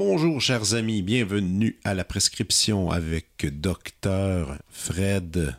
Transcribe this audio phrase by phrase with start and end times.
[0.00, 1.02] bonjour, chers amis.
[1.02, 5.56] Bienvenue à la prescription avec docteur Fred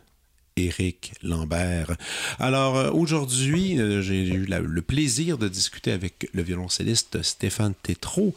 [0.56, 1.96] Éric Lambert.
[2.38, 8.34] Alors euh, aujourd'hui, euh, j'ai eu le plaisir de discuter avec le violoncelliste Stéphane Tétrault.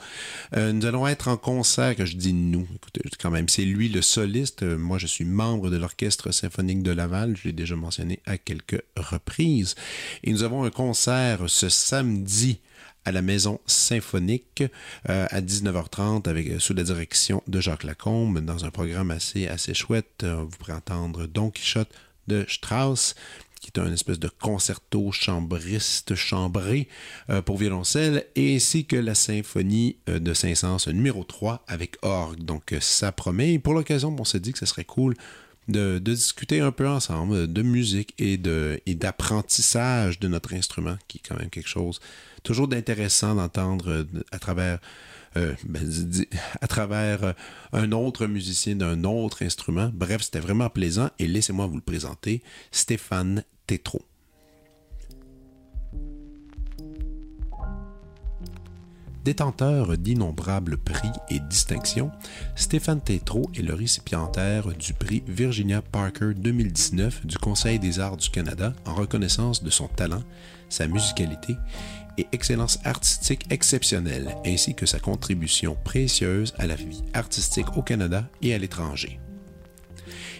[0.55, 3.89] Euh, nous allons être en concert, que je dis nous, écoutez, quand même, c'est lui
[3.89, 4.63] le soliste.
[4.63, 8.83] moi, je suis membre de l'Orchestre symphonique de Laval, je l'ai déjà mentionné à quelques
[8.95, 9.75] reprises.
[10.23, 12.59] Et nous avons un concert ce samedi
[13.05, 14.63] à la Maison Symphonique
[15.05, 19.73] à 19h30 avec, euh, sous la direction de Jacques Lacombe dans un programme assez, assez
[19.73, 20.25] chouette.
[20.25, 21.93] Vous pourrez entendre Don Quichotte
[22.27, 23.15] de Strauss
[23.61, 26.87] qui est un espèce de concerto chambriste chambré
[27.45, 32.43] pour violoncelle, ainsi que la symphonie de Saint-Saëns numéro 3 avec orgue.
[32.43, 33.57] Donc ça promet.
[33.57, 35.15] pour l'occasion, on s'est dit que ce serait cool
[35.67, 41.39] de, discuter un peu ensemble de musique et d'apprentissage de notre instrument, qui est quand
[41.39, 41.99] même quelque chose
[42.43, 44.79] toujours d'intéressant d'entendre euh, à travers
[45.37, 45.85] euh, ben,
[46.61, 47.33] à travers euh,
[47.73, 49.91] un autre musicien d'un autre instrument.
[49.93, 52.41] Bref, c'était vraiment plaisant et laissez-moi vous le présenter,
[52.71, 54.05] Stéphane Tétrault.
[59.25, 62.11] Détenteur d'innombrables prix et distinctions,
[62.55, 68.29] Stéphane Tétrault est le récipiendaire du prix Virginia Parker 2019 du Conseil des arts du
[68.29, 70.21] Canada en reconnaissance de son talent,
[70.69, 71.55] sa musicalité
[72.17, 78.29] et excellence artistique exceptionnelle, ainsi que sa contribution précieuse à la vie artistique au Canada
[78.41, 79.19] et à l'étranger.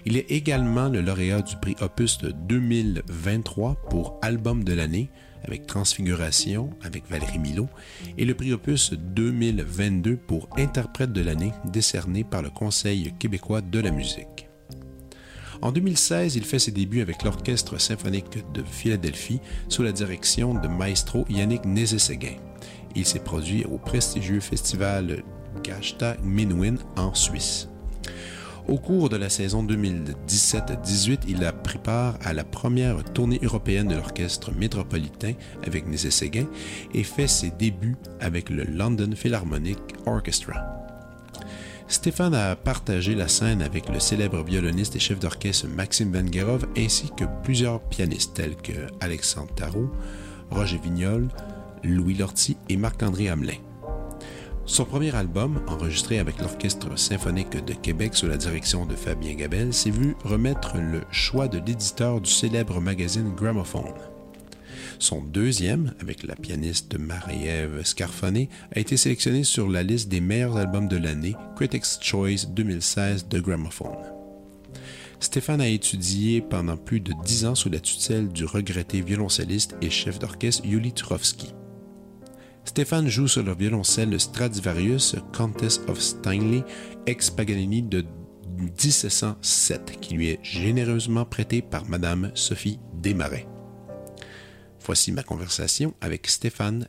[0.06, 5.10] Il est également le lauréat du prix Opus 2023 pour Album de l'année
[5.44, 7.68] avec Transfiguration avec Valérie Milo
[8.18, 13.80] et le prix Opus 2022 pour Interprète de l'année décerné par le Conseil québécois de
[13.80, 14.48] la musique.
[15.62, 19.40] En 2016, il fait ses débuts avec l'Orchestre symphonique de Philadelphie
[19.70, 22.38] sous la direction de maestro Yannick Nézet-Séguin.
[22.96, 25.24] Il s'est produit au prestigieux festival
[25.64, 27.70] Gashta Minwin en Suisse.
[28.68, 33.88] Au cours de la saison 2017-18, il a pris part à la première tournée européenne
[33.88, 35.34] de l'orchestre métropolitain
[35.68, 36.48] avec Nézet Séguin
[36.94, 39.78] et fait ses débuts avec le London Philharmonic
[40.08, 40.85] Orchestra.
[41.88, 47.12] Stéphane a partagé la scène avec le célèbre violoniste et chef d'orchestre Maxime Vengerov ainsi
[47.16, 49.92] que plusieurs pianistes tels que Alexandre Tarot,
[50.50, 51.28] Roger Vignol,
[51.84, 53.60] Louis Lortie et Marc-André Hamelin.
[54.66, 59.72] Son premier album, enregistré avec l'Orchestre symphonique de Québec sous la direction de Fabien Gabel,
[59.72, 64.15] s'est vu remettre le choix de l'éditeur du célèbre magazine Gramophone.
[65.06, 70.58] Son deuxième, avec la pianiste Marie-Ève Scarfoné, a été sélectionné sur la liste des meilleurs
[70.58, 74.00] albums de l'année Critics' Choice 2016 de Gramophone.
[75.20, 79.92] Stéphane a étudié pendant plus de dix ans sous la tutelle du regretté violoncelliste et
[79.92, 81.54] chef d'orchestre Yuli Turovsky.
[82.64, 86.64] Stéphane joue sur le violoncelle Stradivarius Countess of Steinley
[87.06, 88.04] ex Paganini de
[88.58, 93.46] 1707 qui lui est généreusement prêté par Madame Sophie Desmarais.
[94.86, 96.88] Voici ma conversation avec Stéphane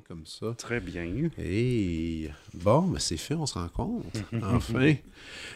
[0.00, 0.54] Comme ça.
[0.56, 1.30] Très bien.
[1.38, 4.06] Et bon, ben c'est fait, on se rencontre.
[4.42, 4.94] enfin.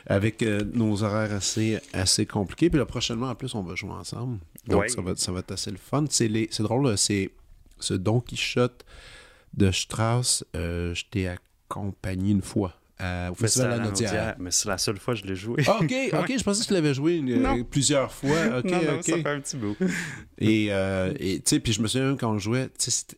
[0.06, 2.70] Avec euh, nos horaires assez, assez compliqués.
[2.70, 4.38] Puis là, prochainement, en plus, on va jouer ensemble.
[4.66, 6.04] Donc, ça, va, ça va être assez le fun.
[6.08, 6.28] C'est
[6.60, 7.31] drôle, c'est
[7.78, 8.84] ce Don Quichotte
[9.54, 10.44] de Strauss.
[10.56, 12.80] Euh, je t'ai accompagné une fois
[13.31, 15.62] au Festival la Mais c'est la seule fois que je l'ai joué.
[15.67, 18.31] Ah, ok, ok, je pensais que tu l'avais joué euh, plusieurs fois.
[18.61, 19.05] Ok, non, ok.
[19.05, 19.76] Ça fait un petit bout.
[20.38, 22.69] Et, euh, tu sais, puis je me souviens quand on jouait,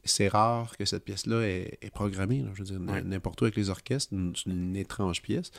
[0.04, 2.44] c'est rare que cette pièce-là est, programmée.
[2.54, 5.50] je veux dire, n'importe où avec les orchestres, c'est une, étrange pièce.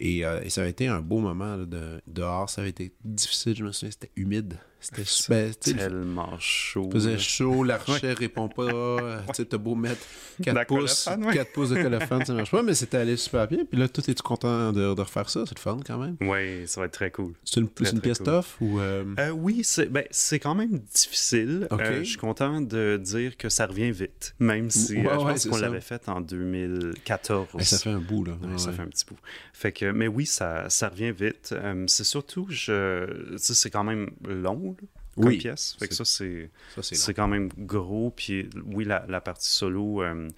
[0.00, 2.48] Et, euh, et, ça avait été un beau moment de, dehors.
[2.48, 4.54] Ça avait été difficile, je me souviens, c'était humide.
[4.80, 6.88] C'était ben, tellement chaud.
[6.92, 8.98] Faisait chaud, l'archet répond pas.
[9.28, 10.00] tu sais, t'as beau mettre
[10.42, 13.64] 4 pouces, 4 pouces de colophane, ça marche pas, mais c'était allé super bien.
[13.64, 15.44] Puis là, tout es-tu content de, de, refaire ça?
[15.46, 16.16] C'est le fun quand même?
[16.20, 17.32] Oui, ça va être très cool.
[17.44, 18.42] C'est une, une pièce cool.
[18.60, 18.80] ou.
[18.80, 19.04] Euh...
[19.18, 20.04] Euh, oui, c'est ben,
[20.40, 21.66] quand même difficile.
[21.72, 25.24] Euh, je suis content de dire que ça revient vite, même si ouais, euh, je
[25.24, 27.48] ouais, pense qu'on l'avait fait en 2014.
[27.58, 28.36] Et ça fait un bout, là.
[28.56, 29.18] ça fait un petit bout.
[29.52, 31.50] Fait que, mais oui, ça, ça revient vite.
[31.52, 34.67] Euh, c'est surtout, je, c'est quand même long.
[34.80, 34.86] Là
[35.18, 35.76] comme oui, pièce.
[35.78, 36.50] Fait que ça, c'est
[36.80, 38.10] c'est quand même gros.
[38.14, 40.28] Puis oui, la, la partie solo euh,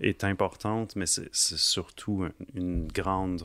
[0.00, 3.42] est importante, mais c'est surtout une grande,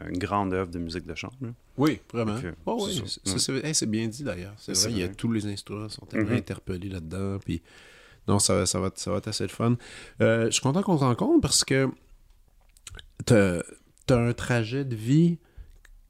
[0.00, 1.36] une grande œuvre de musique de chambre.
[1.40, 1.48] Là.
[1.76, 2.40] Oui, vraiment.
[2.40, 4.54] Que, oh, oui, c'est hey, bien dit d'ailleurs.
[4.58, 6.38] C'est vrai, vrai, il y a tous les instruments sont tellement mm -hmm.
[6.38, 7.38] interpellés là-dedans.
[7.38, 7.62] Puis
[8.28, 9.76] non, ça, ça, va, ça va être assez le fun.
[10.20, 11.88] Euh, je suis content qu'on se rencontre parce que
[13.26, 13.62] tu as,
[14.10, 15.38] as un trajet de vie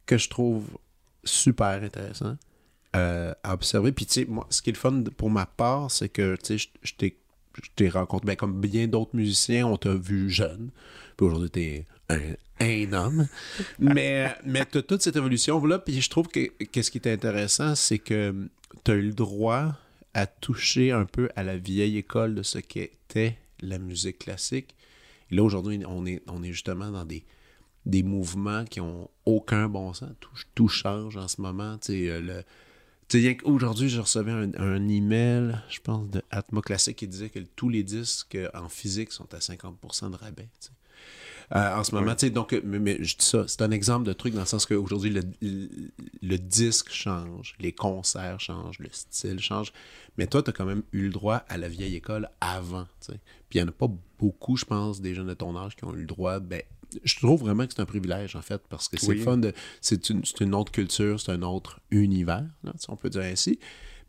[0.07, 0.65] que je trouve
[1.25, 2.37] super intéressant.
[2.95, 3.91] Euh, à observer.
[3.91, 6.59] Puis, tu sais, moi, ce qui est le fun pour ma part, c'est que, tu
[6.59, 10.71] sais, je t'ai rencontré, ben, comme bien d'autres musiciens, on t'a vu jeune.
[11.17, 13.27] Puis aujourd'hui, t'es un, un homme.
[13.81, 15.81] mais mais tu as toute cette évolution-là.
[15.81, 18.49] Puis je trouve que, que ce qui est intéressant, c'est que
[18.85, 19.77] tu as eu le droit
[20.15, 24.77] à toucher un peu à la vieille école de ce qu'était la musique classique.
[25.31, 27.25] Et là, aujourd'hui, on est, on est justement dans des,
[27.87, 30.11] des mouvements qui ont aucun bon sens.
[30.21, 31.77] Tout, tout change en ce moment.
[31.79, 32.45] Tu sais, le
[33.45, 37.69] Aujourd'hui, je recevais un, un, email, je pense, de Atma Classic qui disait que tous
[37.69, 40.49] les disques en physique sont à 50% de rabais.
[41.55, 42.31] Euh, en ce moment, ouais.
[42.31, 45.11] donc, mais, mais, je dis ça, c'est un exemple de truc dans le sens qu'aujourd'hui,
[45.11, 45.69] le, le,
[46.23, 49.73] le, disque change, les concerts changent, le style change.
[50.17, 52.87] Mais toi, tu as quand même eu le droit à la vieille école avant.
[53.01, 53.21] T'sais.
[53.51, 55.85] Puis il n'y en a pas beaucoup, je pense, des jeunes de ton âge qui
[55.85, 56.63] ont eu le droit ben,
[57.03, 59.21] je trouve vraiment que c'est un privilège, en fait, parce que c'est oui.
[59.21, 59.53] fun de.
[59.81, 63.59] C'est une, une, autre culture, c'est un autre univers, là, si on peut dire ainsi.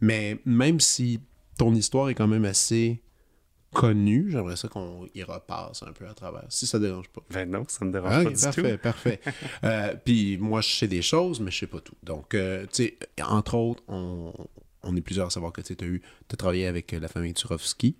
[0.01, 1.19] Mais même si
[1.57, 3.01] ton histoire est quand même assez
[3.73, 7.21] connue, j'aimerais ça qu'on y repasse un peu à travers, si ça ne dérange pas.
[7.29, 8.81] Ben non, ça ne me dérange ah, pas okay, du parfait, tout.
[8.81, 9.21] Parfait,
[9.63, 11.95] euh, Puis moi, je sais des choses, mais je sais pas tout.
[12.03, 14.33] Donc, euh, tu sais, entre autres, on,
[14.83, 17.33] on est plusieurs à savoir que tu as eu, tu as travaillé avec la famille
[17.33, 17.95] Turovsky.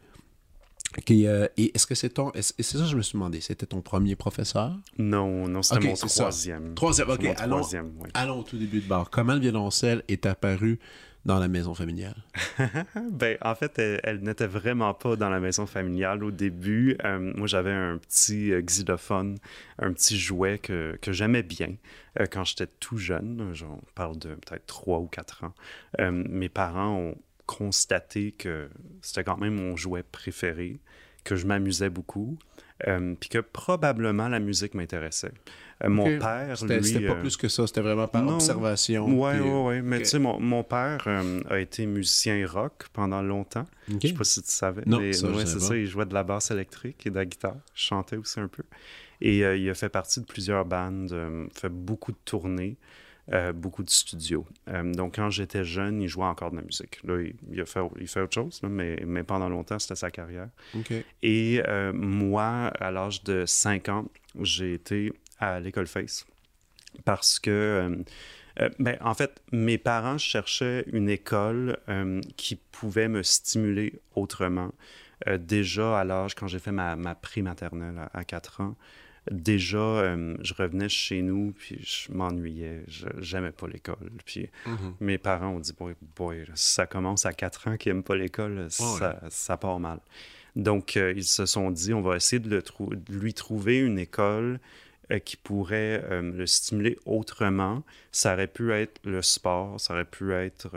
[1.03, 2.31] Qui, euh, et est-ce que c'est ton.
[2.35, 3.41] C'est ça que je me suis demandé.
[3.41, 4.77] C'était ton premier professeur?
[4.97, 6.67] Non, non, c'était okay, mon troisième.
[6.69, 6.75] Ça.
[6.75, 7.23] Troisième, ok.
[7.23, 8.09] Mon allons, troisième, oui.
[8.13, 9.09] allons au tout début de bar.
[9.09, 10.79] Comment le violoncelle est apparu
[11.25, 12.15] dans la maison familiale?
[13.11, 16.97] Ben, en fait, elle, elle n'était vraiment pas dans la maison familiale au début.
[17.03, 19.37] Euh, moi, j'avais un petit euh, xylophone,
[19.79, 21.75] un petit jouet que, que j'aimais bien
[22.19, 23.53] euh, quand j'étais tout jeune.
[23.63, 25.53] On parle de peut-être 3 ou 4 ans.
[25.99, 27.15] mes parents ont
[27.45, 28.69] constaté que
[29.01, 30.79] c'était quand même mon jouet préféré,
[31.25, 32.37] que je m'amusais beaucoup,
[32.87, 35.33] euh, puis que probablement la musique m'intéressait.
[35.83, 36.85] Euh, mon père, c'était, lui...
[36.85, 39.05] C'était pas euh, plus que ça, c'était vraiment par non, observation.
[39.07, 39.81] Oui, oui, oui.
[39.81, 40.05] Mais okay.
[40.05, 43.65] tu sais, mon, mon père euh, a été musicien rock pendant longtemps.
[43.89, 43.99] Okay.
[44.01, 44.83] Je sais pas si tu savais.
[44.85, 45.75] Non, mais, ça, ouais, c'est ça.
[45.75, 47.57] Il jouait de la basse électrique et de la guitare.
[47.73, 48.63] Je chantais aussi un peu.
[49.19, 51.13] Et il a fait partie de plusieurs bandes,
[51.53, 52.77] fait beaucoup de tournées.
[53.33, 54.45] Euh, beaucoup de studios.
[54.67, 56.99] Euh, donc, quand j'étais jeune, il jouait encore de la musique.
[57.03, 59.95] Là, il, il a fait, il fait autre chose, là, mais, mais pendant longtemps, c'était
[59.95, 60.49] sa carrière.
[60.77, 61.03] Okay.
[61.23, 64.05] Et euh, moi, à l'âge de 5 ans,
[64.39, 66.27] j'ai été à l'école Face
[67.03, 68.03] parce que,
[68.59, 74.71] euh, ben, en fait, mes parents cherchaient une école euh, qui pouvait me stimuler autrement.
[75.27, 78.75] Euh, déjà à l'âge, quand j'ai fait ma, ma pré-maternelle à, à 4 ans,
[79.31, 82.83] déjà, euh, je revenais chez nous, puis je m'ennuyais.
[83.19, 84.11] J'aimais pas l'école.
[84.25, 84.93] Puis mm -hmm.
[84.99, 88.15] mes parents ont dit, boy, boy si ça commence à 4 ans qu'ils n'aiment pas
[88.15, 89.99] l'école, Oh, ça, ça, part mal.
[90.55, 93.79] Donc, euh, ils se sont dit, on va essayer de, le trou de lui trouver
[93.79, 94.59] une école
[95.11, 97.83] euh, qui pourrait le stimuler autrement.
[98.11, 100.69] Ça aurait pu être le sport, ça aurait pu être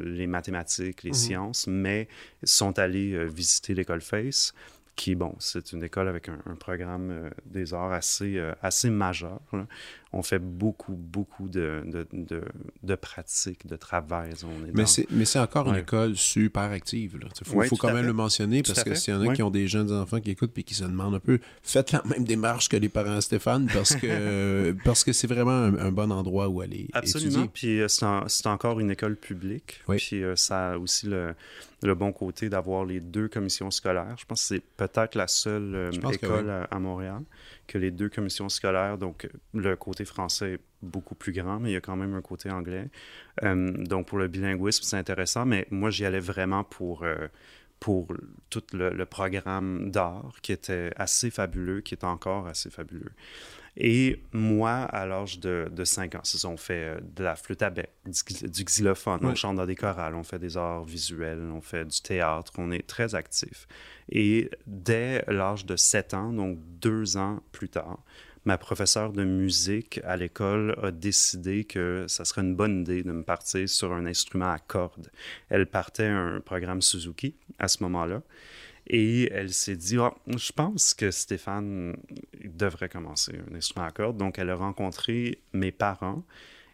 [0.00, 1.16] les mathématiques, les Mhm.
[1.16, 1.26] mm -hmm.
[1.26, 2.08] sciences, mais
[2.42, 4.52] ils sont allés visiter l'école Face
[4.96, 9.40] qui, bon, c'est une école avec un, programme euh, des arts assez, euh, assez majeur.
[10.12, 12.42] On fait beaucoup, beaucoup de, de, de,
[12.82, 14.30] de pratiques, de travail.
[14.42, 14.86] On est mais dans...
[14.86, 15.74] c'est mais c'est encore Ouais.
[15.74, 17.16] une école super active.
[17.22, 18.06] Il faut, Ouais, faut tout quand même fait.
[18.08, 19.34] le mentionner Tout parce que s'il y en a Ouais.
[19.36, 22.02] qui ont des jeunes enfants qui écoutent et qui se demandent un peu, faites la
[22.04, 25.92] même démarche que les parents à Stéphane parce que parce que c'est vraiment un, un
[25.92, 27.30] bon endroit où aller Absolument.
[27.30, 27.50] étudier.
[27.54, 29.80] Puis euh, c'est en- c'est encore une école publique.
[29.88, 31.34] Puis euh, ça a aussi le,
[31.84, 34.16] le bon côté d'avoir les deux commissions scolaires.
[34.18, 37.22] Je pense que c'est peut-être la seule euh, école à Montréal
[37.70, 38.98] que les deux commissions scolaires.
[38.98, 42.20] Donc, le côté français est beaucoup plus grand, mais il y a quand même un
[42.20, 42.88] côté anglais.
[43.44, 47.28] Euh, donc, pour le bilinguisme, c'est intéressant, mais moi, j'y allais vraiment pour, euh,
[47.78, 48.08] pour
[48.50, 53.12] tout le, le programme d'art qui était assez fabuleux, qui est encore assez fabuleux.
[53.76, 57.70] Et moi, à l'âge de, de 5 ans, on fait euh, de la flûte à
[57.70, 61.84] bec, du, xylophone, on chante dans des chorales, on fait des arts visuels, on fait
[61.84, 63.66] du théâtre, on est très actif.
[64.10, 68.02] Et dès l'âge de 7 ans, donc deux ans plus tard,
[68.44, 73.12] ma professeure de musique à l'école a décidé que ça serait une bonne idée de
[73.12, 75.10] me partir sur un instrument à cordes.
[75.48, 78.22] Elle partait un programme Suzuki à ce moment-là.
[78.92, 81.96] Et elle s'est dit, ah, je pense que Stéphane
[82.44, 84.16] devrait commencer un instrument à cordes.
[84.16, 86.24] Donc, elle a rencontré mes parents.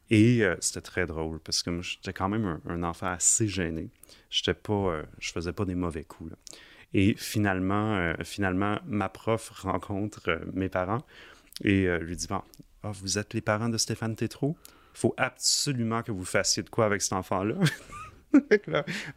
[0.08, 3.90] Et euh, c'était très drôle parce que j'étais quand même un, enfant assez gêné.
[4.30, 6.32] J'étais pas, euh, je faisais pas des mauvais coups.
[6.94, 11.02] Et finalement, euh, finalement, ma prof rencontre mes parents
[11.64, 12.44] et lui dit, ah,
[12.82, 14.56] vous êtes les parents de Stéphane Tétrault?
[14.94, 17.56] Il faut absolument que vous fassiez de quoi avec cet enfant-là?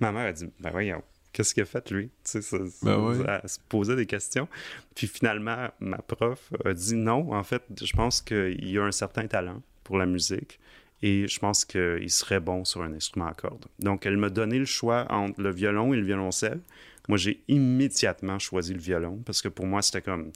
[0.01, 1.01] ma mère a dit, ben voyons,
[1.33, 2.09] qu'est-ce qu'il a fait lui?
[2.23, 4.47] Tu sais, ben Elle se posait des questions.
[4.95, 9.27] Puis finalement, ma prof a dit non, en fait, je pense qu'il a un certain
[9.27, 10.59] talent pour la musique
[11.01, 13.65] et je pense qu'il serait bon sur un instrument à cordes.
[13.79, 16.59] Donc, elle m'a donné le choix entre le violon et le violoncelle.
[17.07, 20.31] Moi, j'ai immédiatement choisi le violon parce que pour moi, c'était comme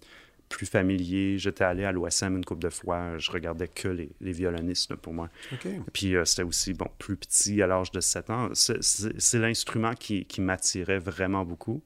[0.53, 1.38] plus familier.
[1.39, 3.17] J'étais allé à l'OSM une couple de fois.
[3.17, 5.29] Je regardais que les, les violonistes pour moi.
[5.93, 8.50] Puis euh, c'était aussi bon, plus petit à l'âge de 7 ans.
[8.53, 11.81] C'est l'instrument qui, qui m'attirait vraiment beaucoup.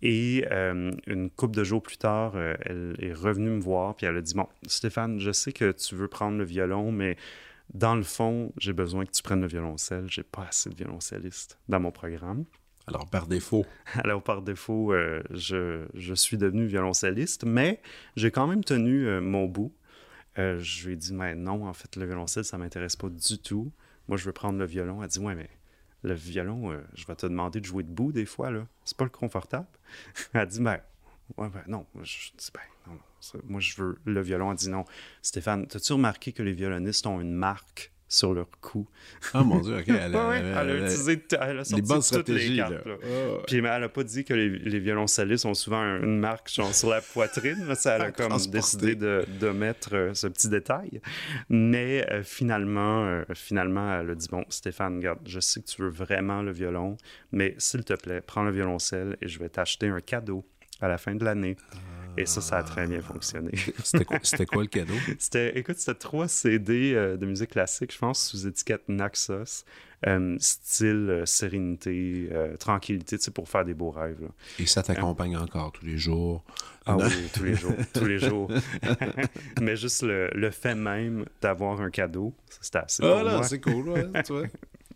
[0.00, 4.06] Et euh, une couple de jours plus tard, euh, elle est revenue me voir, puis
[4.06, 7.16] elle a dit Bon, Stéphane, je sais que tu veux prendre le violon, mais
[7.74, 10.06] dans le fond, j'ai besoin que tu prennes le violoncelle.
[10.08, 12.44] J'ai pas assez de violoncellistes dans mon programme.
[12.88, 13.66] Alors, par défaut.
[14.02, 17.82] Alors, par défaut, euh, je, je, suis devenu violoncelliste, mais
[18.16, 19.74] j'ai quand même tenu euh, mon bout.
[20.38, 23.38] Euh, je lui ai dit, mais non, en fait, le violoncelle, ça m'intéresse pas du
[23.38, 23.70] tout.
[24.08, 25.02] Moi, je veux prendre le violon.
[25.02, 25.50] Elle dit, ouais, mais
[26.02, 28.66] le violon, je vais te demander de jouer debout des fois, là.
[28.84, 29.66] C'est pas le confortable.
[30.32, 30.80] Elle dit, ben,
[31.36, 31.84] ouais, ben, non.
[32.02, 32.98] Je dis, ben, non,
[33.44, 34.50] moi, je veux le violon.
[34.50, 34.86] Elle dit, non.
[35.20, 37.92] Stéphane, as-tu remarqué que les violonistes ont une marque?
[38.08, 38.86] Sur leur cou.
[39.34, 39.88] Ah mon Dieu, ok.
[39.88, 42.74] Elle, a utilisé elle a sorti toutes les cartes.
[43.46, 46.88] Puis elle n'a pas dit que les, les, violoncellistes ont souvent une marque genre, sur
[46.88, 47.64] la poitrine.
[47.66, 51.00] Mais ça, elle a comme décidé de, de mettre euh, ce petit détail.
[51.48, 55.82] Mais euh, finalement, euh, finalement, elle a dit Bon, Stéphane, regarde, je sais que tu
[55.82, 56.96] veux vraiment le violon,
[57.32, 60.44] mais s'il te plaît, prends le violoncelle et je vais t'acheter un cadeau
[60.80, 61.56] à la fin de l'année.
[62.16, 63.52] Et ça, ça a très bien fonctionné.
[63.84, 64.94] C'était quoi, quoi, le cadeau?
[65.18, 69.64] C'était, écoute, c'était trois CD euh, de musique classique, je pense, sous étiquette Naxos.
[70.06, 72.28] Euh, style euh, sérénité,
[72.60, 74.28] tranquillité, tu sais, pour faire des beaux rêves.
[74.58, 76.44] Et ça t'accompagne encore tous les jours?
[76.86, 78.50] Ah oui, tous les jours, tous les jours.
[79.60, 83.88] Mais juste le, le fait même d'avoir un cadeau, c'était assez Ah là, c'est cool,
[83.90, 84.46] ouais, tu vois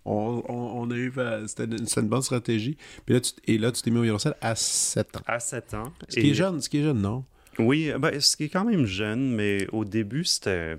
[0.04, 1.12] on, on, a eu.
[1.47, 2.76] C'était une, bonne stratégie.
[3.04, 5.21] Puis là, tu, et là, tu t'es mis au violoncelle à 7 ans.
[5.26, 5.92] À 7 ans.
[6.09, 7.25] Ce qui est jeune, ce qui est jeune, non?
[7.59, 10.78] Oui, ben, ce qui est quand même jeune, mais au début, c'était.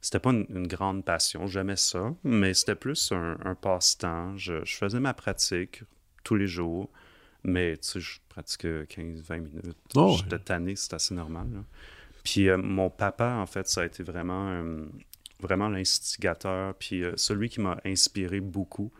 [0.00, 4.36] C'était pas une, grande passion, j'aimais ça, mais c'était plus un, passe-temps.
[4.36, 5.82] Je, faisais ma pratique
[6.24, 6.90] tous les jours,
[7.42, 9.78] mais tu sais, je pratiquais 15-20 minutes.
[9.94, 11.46] Oh, J'étais tanné, c'est assez normal.
[12.22, 14.84] Puis euh, mon papa, en fait, ça a été vraiment euh,
[15.44, 18.90] vraiment l'instigateur, puis euh, celui qui m'a inspiré beaucoup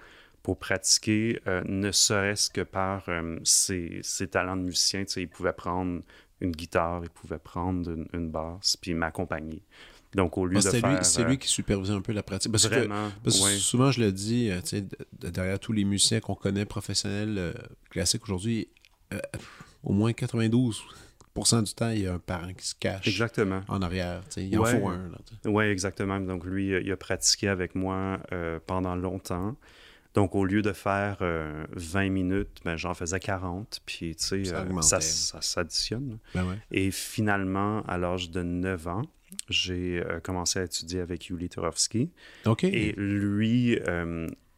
[0.43, 5.05] pour pratiquer, euh, ne serait-ce que par euh, ses, talents de musicien.
[5.17, 6.03] Il pouvait prendre
[6.41, 9.63] une guitare, il pouvait prendre une, basse, puis m'accompagner.
[10.15, 11.05] Donc, au lieu ah, de faire...
[11.05, 12.53] C'est lui qui supervisait un peu la pratique.
[12.53, 14.51] Parce vraiment, que, souvent, je le dis,
[15.19, 17.55] derrière tous les musiciens qu'on connaît professionnels
[17.91, 18.69] classiques aujourd'hui,
[19.83, 20.85] au moins 92
[21.35, 23.62] du temps, il y a un parent qui se cache exactement.
[23.69, 24.23] en arrière.
[24.37, 25.11] Il en faut un.
[25.45, 26.21] Oui, exactement.
[26.21, 29.57] Donc, lui, il a pratiqué avec moi euh, pendant longtemps.
[30.14, 33.81] Donc, au lieu de faire 20 euh, minutes, ben, j'en faisais 40.
[33.85, 36.19] Puis, tu sais, ça, euh, ça, s'additionne.
[36.35, 39.03] Ben Et finalement, à l'âge de 9 ans,
[39.49, 42.12] j'ai commencé à étudier avec Yuli Turovsky.
[42.47, 42.62] OK.
[42.62, 43.76] Et lui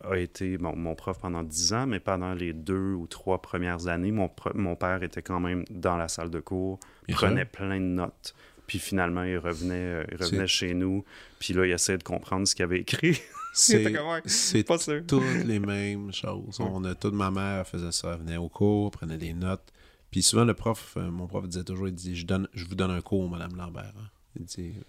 [0.04, 4.12] a été mon prof pendant dix ans, mais pendant les deux ou trois premières années,
[4.12, 8.34] mon, mon père était quand même dans la salle de cours, prenait plein de notes.
[8.66, 11.04] Puis finalement, il revenait, euh, il revenait chez nous.
[11.38, 13.20] Puis là, il essayait de comprendre ce qu'il avait écrit.
[13.52, 14.64] C'est
[15.06, 16.60] toutes les mêmes choses.
[16.60, 19.72] On a toute ma mère faisait ça, elle venait au cours, prenait des notes.
[20.10, 22.74] Puis souvent, le prof, euh, mon prof disait toujours, il dit, je, donne, je vous
[22.74, 23.94] donne un cours, Madame Lambert.
[23.98, 24.08] Hein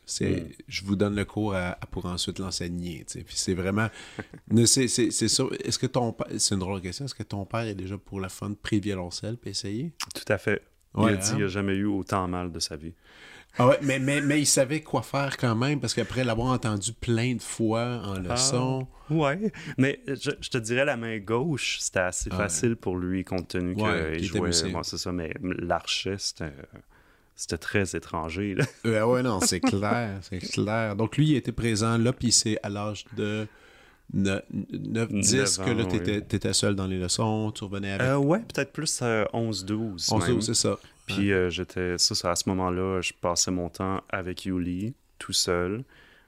[0.06, 1.56] c'est, Je vous donne le cours
[1.92, 3.06] pour ensuite l'enseigner.
[3.08, 3.90] Puis c'est vraiment.
[4.66, 6.28] c'est, c'est, Est-ce que ton père.
[6.38, 7.06] C'est une drôle de question.
[7.06, 9.94] Est-ce que ton père est déjà pour la fun pré-violoncelle puis essayer?
[10.14, 10.62] Tout à fait.
[10.98, 11.48] il a dit qu'il n'a hein?
[11.48, 12.94] jamais eu autant mal de sa vie.
[13.60, 16.94] Ah ouais, mais, mais, mais il savait quoi faire quand même, parce qu'après l'avoir entendu
[16.94, 18.88] plein de fois en ah, leçon.
[19.10, 23.76] ouais, mais je, te dirais la main gauche, c'était assez facile pour lui, compte tenu
[23.76, 24.52] qu'il jouait.
[24.52, 26.54] c'est ça, mais l'archet, c'était
[27.38, 28.56] c'était très étranger.
[28.56, 28.66] Là.
[28.86, 30.96] Euh, ouais, non, c'est clair, c'est clair.
[30.96, 33.48] Donc, lui, il était présent là, puis c'est à l'âge de
[34.14, 34.44] 9,
[35.12, 38.08] 10 que là, tu étais, seul dans les leçons, tu revenais avec.
[38.08, 39.04] Euh, ouais, peut-être plus
[39.34, 40.10] 11, 12.
[40.12, 40.78] 11, 12, c'est ça.
[41.06, 45.34] Puis euh, j'étais, ça, ça, à ce moment-là, je passais mon temps avec Yuli, tout
[45.34, 45.84] seul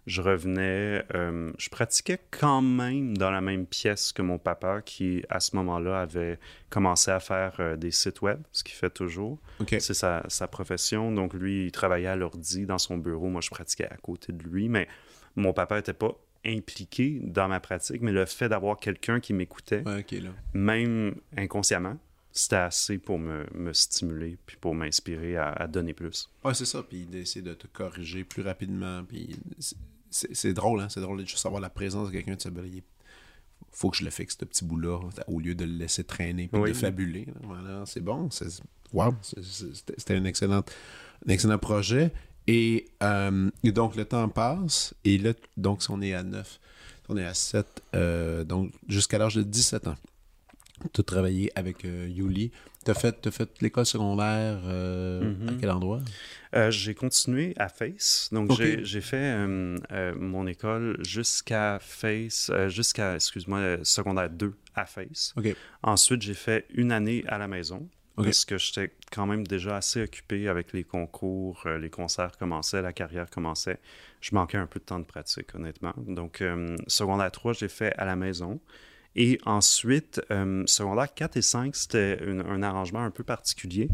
[0.07, 5.23] je revenais, euh, je pratiquais quand même dans la même pièce que mon papa qui,
[5.29, 6.39] à ce moment-là, avait
[6.69, 9.39] commencé à faire euh, des sites web, ce qu'il fait toujours.
[9.67, 11.11] C'est sa, profession.
[11.11, 13.27] Donc, lui, il travaillait à l'ordi dans son bureau.
[13.27, 14.69] Moi, je pratiquais à côté de lui.
[14.69, 14.87] Mais
[15.35, 16.15] mon papa n'était pas
[16.45, 19.83] impliqué dans ma pratique, mais le fait d'avoir quelqu'un qui m'écoutait,
[20.53, 21.97] même inconsciemment,
[22.39, 26.29] c'était assez pour me, stimuler puis pour m'inspirer à, donner plus.
[26.45, 26.83] Ouais, c'est ça.
[26.83, 29.03] Puis d'essayer de te corriger plus rapidement.
[29.03, 29.35] Puis
[30.09, 30.87] c'est drôle, hein?
[30.89, 32.81] C'est drôle de juste avoir la présence de quelqu'un de se il
[33.71, 36.57] faut que je le fixe, ce petit bout-là, au lieu de le laisser traîner et
[36.57, 37.27] de fabuler.
[37.43, 38.29] Voilà, c'est bon.
[38.93, 40.63] Wow, c'était un excellent,
[41.27, 42.11] un excellent projet.
[42.49, 44.95] Euh, et, donc, le temps passe.
[45.03, 46.59] Et là, donc, si on est à 9,
[47.09, 49.95] on est à 7, euh, donc jusqu'à l'âge de 17 ans.
[50.93, 52.51] Tu as travaillé avec euh, Yuli.
[52.85, 55.49] Tu as fait, fait l'école secondaire mm-hmm.
[55.49, 56.01] à quel endroit?
[56.55, 58.29] Euh, j'ai continué à Face.
[58.31, 65.33] Donc, j'ai fait euh, euh, mon école jusqu'à Face, jusqu'à, excuse-moi, secondaire 2 à Face.
[65.83, 67.87] Ensuite, j'ai fait une année à la maison.
[68.15, 72.91] Parce que j'étais quand même déjà assez occupé avec les concours, les concerts commençaient, la
[72.91, 73.79] carrière commençait.
[74.19, 75.93] Je manquais un peu de temps de pratique, honnêtement.
[75.95, 76.43] Donc,
[76.87, 78.59] secondaire 3, j'ai fait à la maison.
[79.15, 80.21] Et ensuite,
[80.65, 83.89] secondaire 4 et 5, c'était un arrangement un peu particulier.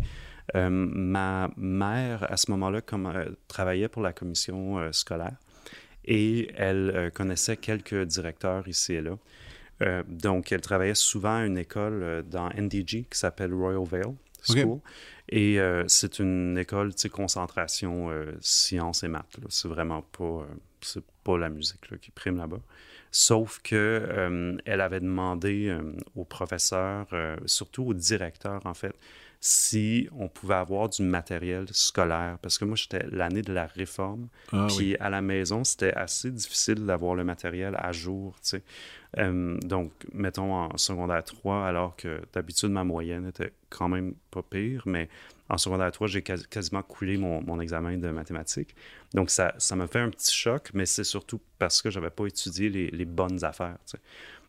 [0.53, 5.35] Euh, ma mère, à ce moment-là, euh, travaillait pour la commission euh, scolaire
[6.07, 10.03] et elle connaissait quelques directeurs ici et là.
[10.07, 14.81] donc, elle travaillait souvent à une école dans NDG qui s'appelle Royal Vale School.
[15.29, 15.57] Et
[15.87, 19.35] c'est une école, tu sais, concentration sciences et maths.
[19.49, 20.45] C'est vraiment pas,
[21.23, 22.61] pas la musique qui prime là-bas.
[23.17, 25.73] Sauf que elle avait demandé
[26.15, 27.07] aux professeurs,
[27.45, 28.93] surtout aux directeurs en fait,
[29.47, 32.39] si on pouvait avoir du matériel scolaire.
[32.41, 34.27] Parce que moi, j'étais l'année de la réforme.
[34.51, 38.33] Ah puis à la maison, c'était assez difficile d'avoir le matériel à jour.
[38.41, 38.63] Tu sais.
[39.19, 44.41] Euh, donc, mettons en secondaire 3, alors que d'habitude, ma moyenne était quand même pas
[44.41, 45.09] pire, mais
[45.47, 48.75] en secondaire 3, j'ai quasiment coulé mon, examen de mathématiques.
[49.15, 52.25] Donc, ça, ça m'a fait un petit choc, mais c'est surtout parce que j'avais pas
[52.25, 53.77] étudié les, bonnes affaires.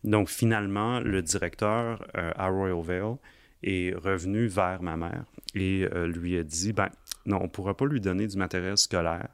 [0.05, 3.17] Donc, finalement, le directeur euh, à Royal Vale,
[3.63, 5.25] est revenu vers ma mère
[5.55, 6.91] et euh, lui a dit ben
[7.25, 9.29] non, on ne pourra pas lui donner du matériel scolaire,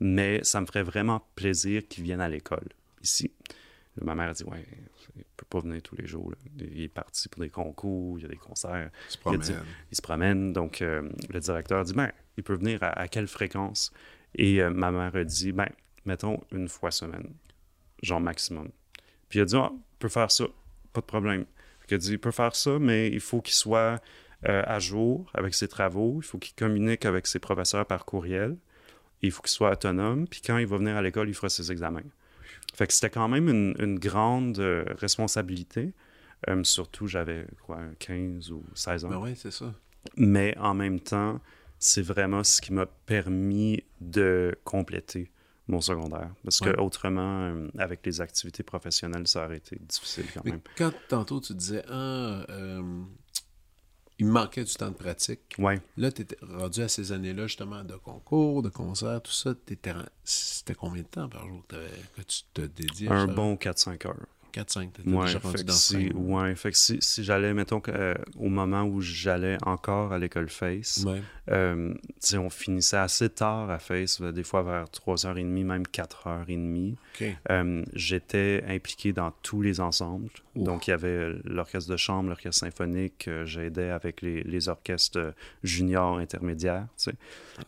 [0.00, 2.68] mais ça me ferait vraiment plaisir qu'il vienne à l'école
[3.02, 3.30] ici.
[4.00, 4.64] Ma mère a dit ouais,
[5.16, 6.32] il peut pas venir tous les jours.
[6.58, 8.90] Il est parti pour des concours, il y a des concerts.
[9.08, 9.42] Il se promène.
[9.90, 10.52] Il, se promène.
[10.52, 13.92] Donc euh, le directeur a dit ben il peut venir à, quelle fréquence?
[14.34, 15.68] Et euh, ma mère a dit ben
[16.04, 17.32] mettons une fois semaine,
[18.02, 18.70] genre maximum.
[19.28, 20.46] Puis il a dit ah, peut faire ça,
[20.92, 21.46] pas de problème.
[21.90, 24.00] Il dit, il peut faire ça, mais il faut qu'il soit
[24.48, 28.56] euh, à jour avec ses travaux, il faut qu'il communique avec ses professeurs par courriel,
[29.22, 31.70] il faut qu'il soit autonome, puis quand il va venir à l'école, il fera ses
[31.70, 32.02] examens.
[32.74, 35.94] Fait que c'était quand même une, grande euh, responsabilité.
[36.48, 39.08] Euh, surtout, j'avais quoi, 15 ou 16 ans.
[39.08, 39.72] Ben oui, c'est ça.
[40.16, 41.40] Mais en même temps,
[41.78, 45.30] c'est vraiment ce qui m'a permis de compléter
[45.68, 46.30] mon secondaire.
[46.44, 50.60] Parce que autrement, euh, avec les activités professionnelles, ça aurait été difficile quand même.
[50.76, 53.02] Quand tantôt tu disais, ah, euh,
[54.18, 55.54] il me manquait du temps de pratique.
[55.58, 55.80] Ouais.
[55.96, 59.54] Là, tu étais rendu à ces années-là, justement, de concours, de concerts, tout ça.
[60.24, 64.26] C'était combien de temps par jour que tu te dédiais Un bon 4-5 heures.
[64.52, 68.48] 4-5, ouais, déjà rendu dans si, Ouais, fait que si, si j'allais, mettons, euh, au
[68.48, 71.22] moment où j'allais encore à l'école Face, ouais.
[71.50, 71.94] euh,
[72.34, 76.96] on finissait assez tard à Face, des fois vers 3h30, même 4h30.
[77.50, 80.30] Euh, j'étais impliqué dans tous les ensembles.
[80.54, 85.34] Donc, il y avait l'orchestre de chambre, l'orchestre symphonique, euh, j'aidais avec les, les, orchestres
[85.62, 87.14] juniors, intermédiaires, tu sais.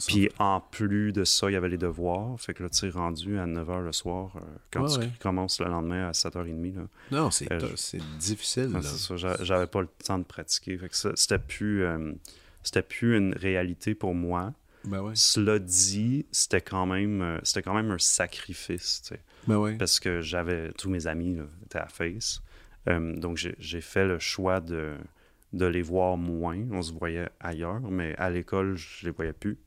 [0.07, 2.41] Puis, en plus de ça, il y avait les devoirs.
[2.41, 4.33] Fait que là, tu sais, rendu à 9h le soir,
[4.71, 6.78] quand tu commences le lendemain à 7h30,
[7.11, 7.59] non, c'est euh,
[8.19, 8.73] difficile.
[9.41, 10.79] J'avais pas le temps de pratiquer.
[10.93, 12.13] C'était plus, euh,
[12.63, 14.53] c'était plus une réalité pour moi.
[14.85, 19.03] Ben Cela dit, c'était quand même euh, c'était quand même un sacrifice.
[19.47, 22.43] Ben Parce que j'avais tous mes amis étaient à Face.
[22.87, 24.95] donc j'ai fait le choix de,
[25.53, 26.59] de les voir moins.
[26.71, 29.59] On se voyait ailleurs, mais à l'école, je les voyais plus.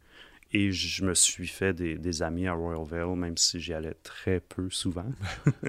[0.53, 4.41] Et je me suis fait des, amis à Royal Vale, même si j'y allais très
[4.41, 5.05] peu souvent.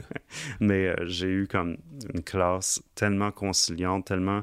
[0.61, 1.77] Mais euh, j'ai eu comme
[2.13, 4.43] une classe tellement conciliante, tellement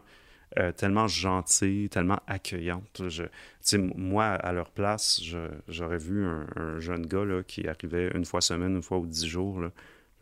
[0.57, 3.03] euh, tellement gentille, tellement accueillante.
[3.07, 3.23] Je,
[3.77, 5.21] moi, à leur place,
[5.67, 9.27] j'aurais vu un, jeune gars là, qui arrivait une fois semaine, une fois ou dix
[9.27, 9.61] jours.
[9.61, 9.71] Là,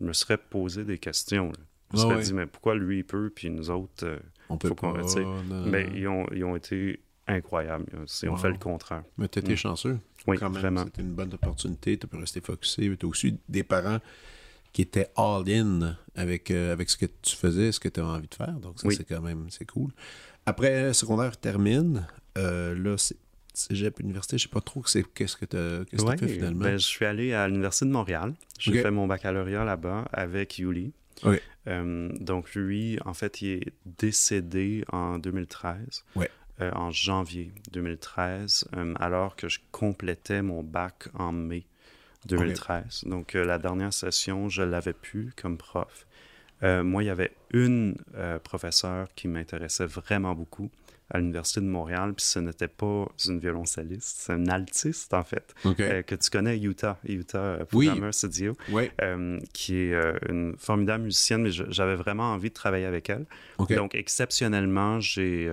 [0.02, 1.54] je me serais posé des questions.
[1.94, 4.18] Je me serais dit, mais pourquoi lui il peut, puis nous autres, euh,
[4.50, 4.96] on peut pas.
[5.66, 7.86] Mais ils ont, ils ont été incroyables.
[8.24, 9.04] Ils ont fait le contraire.
[9.18, 9.58] Mais tu étais mm.
[9.58, 10.00] chanceux.
[10.28, 10.84] Oui, vraiment.
[10.86, 11.98] C'était une bonne opportunité.
[11.98, 12.96] Tu peux rester focusé.
[12.98, 14.00] Tu as aussi des parents
[14.74, 18.28] qui étaient all-in avec, euh, avec ce que tu faisais, ce que tu as envie
[18.28, 18.54] de faire.
[18.60, 19.92] Donc, ça, c'est quand même c'est cool.
[20.46, 22.08] Après, secondaire termine.
[22.38, 23.18] Euh, là, c'est
[23.58, 26.64] cégep, université, je sais pas trop qu'est-ce que tu as, fait finalement.
[26.64, 28.34] Ben, je suis allé à l'Université de Montréal.
[28.60, 30.94] J'ai fait mon baccalauréat là-bas avec Yuli.
[31.68, 36.06] Euh, donc lui, en fait, il est décédé en 2013.
[36.60, 41.66] En janvier 2013, alors que je complétais mon bac en mai
[42.28, 43.06] 2013.
[43.06, 46.06] Donc, euh, la dernière session, je l'avais pu comme prof.
[46.64, 50.70] Euh, moi, il y avait une euh, professeure qui m'intéressait vraiment beaucoup
[51.10, 55.56] à l'Université de Montréal, puis ce n'était pas une violoncelliste, c'est un altiste, en fait,
[55.64, 58.58] que tu connais, Utah, Utah Programmer Studio,
[59.54, 59.96] qui est
[60.28, 63.26] une formidable musicienne, mais j'avais vraiment envie de travailler avec elle.
[63.70, 65.50] Donc, exceptionnellement, j'ai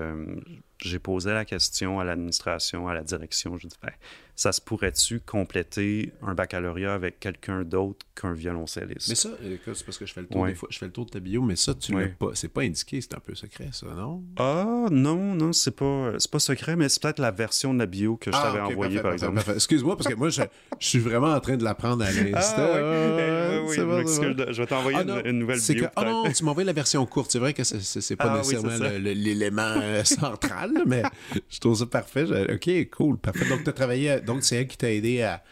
[0.88, 3.56] j'ai posé la question à l'administration, à la direction.
[3.56, 3.92] Je dis, ben,
[4.36, 9.08] ça se pourrait-tu compléter un baccalauréat avec quelqu'un d'autre qu'un violoncelliste?
[9.08, 11.06] Mais ça, c'est parce que je fais le tour des fois, je fais le tour
[11.06, 13.86] de ta bio, mais ça, tu pas, c'est pas indiqué, c'est un peu secret, ça,
[13.86, 14.22] non?
[14.36, 18.16] Ah, non, non, c'est pas, pas secret, mais c'est peut-être la version de la bio
[18.16, 19.40] que je ah, t'avais envoyée, par exemple.
[19.54, 20.42] Excuse-moi, parce que moi, je,
[20.80, 22.64] suis vraiment en train de l'apprendre à l'instant.
[22.74, 25.86] Ah, oui, oui, oui, je vais t'envoyer ah, une, nouvelle bio.
[25.96, 27.30] ah non, tu m'as envoyé la version courte.
[27.30, 31.02] C'est vrai que c'est pas nécessairement l'élément euh, central, mais
[31.50, 32.24] je trouve ça parfait.
[32.52, 33.48] OK, cool, parfait.
[33.48, 35.42] Donc, tu as travaillé, donc c'est elle qui t'a aidé à,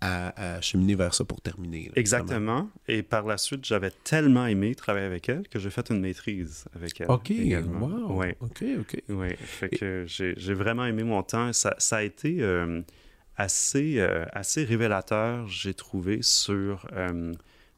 [0.00, 1.90] à, cheminer vers ça pour terminer.
[1.96, 2.70] Exactement.
[2.86, 6.64] Et par la suite, j'avais tellement aimé travailler avec elle que j'ai fait une maîtrise
[6.74, 7.10] avec elle.
[7.10, 7.32] OK,
[7.80, 8.16] wow.
[8.16, 8.36] Ouais.
[8.40, 9.02] OK, OK.
[9.08, 11.52] Oui, fait que j'ai vraiment aimé mon temps.
[11.52, 12.82] Ça, ça a été euh,
[13.36, 17.32] assez, euh, assez révélateur, j'ai trouvé, sur, euh,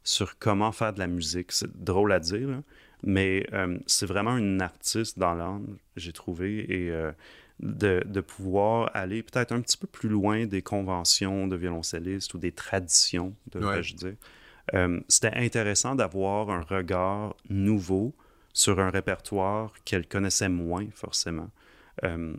[0.05, 1.53] sur comment faire de la musique.
[1.53, 2.63] C'est drôle à dire, là,
[3.03, 7.13] mais euh, c'est vraiment une artiste dans l'âme, j'ai trouvé, et euh,
[7.61, 12.39] de, de, pouvoir aller peut-être un petit peu plus loin des conventions de violoncellistes ou
[12.39, 14.15] des traditions, devrais-je dire.
[14.75, 18.15] Euh, c'était intéressant d'avoir un regard nouveau
[18.53, 21.51] sur un répertoire qu'elle connaissait moins forcément.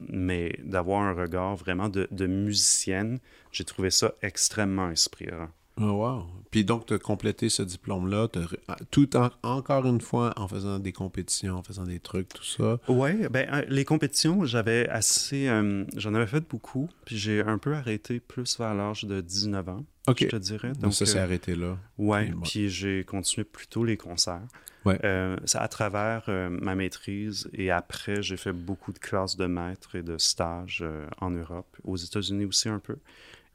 [0.10, 3.19] mais d'avoir un regard vraiment de, de musicienne,
[3.52, 5.50] j'ai trouvé ça extrêmement inspirant.
[5.82, 6.41] Oh wow.
[6.52, 8.28] Puis donc, tu as complété ce diplôme-là,
[8.67, 12.44] ah, tout en, encore une fois en faisant des compétitions, en faisant des trucs, tout
[12.44, 12.78] ça.
[12.89, 15.48] Oui, ben, euh, les compétitions, j'avais assez.
[15.48, 19.70] Euh, j'en avais fait beaucoup, puis j'ai un peu arrêté plus vers l'âge de 19
[19.70, 20.74] ans, je te dirais.
[20.74, 21.78] Donc, ça s'est euh, arrêté là.
[21.98, 24.44] Oui, puis j'ai continué plutôt les concerts.
[24.84, 25.00] Ouais.
[25.06, 30.17] à travers ma maîtrise et après, j'ai fait beaucoup de classes de maître et de
[30.17, 30.84] stages
[31.20, 32.96] en Europe, aux États-Unis aussi un peu.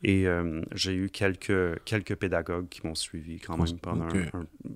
[0.02, 4.08] Et euh, j'ai eu quelques, quelques pédagogues qui m'ont suivi quand même pendant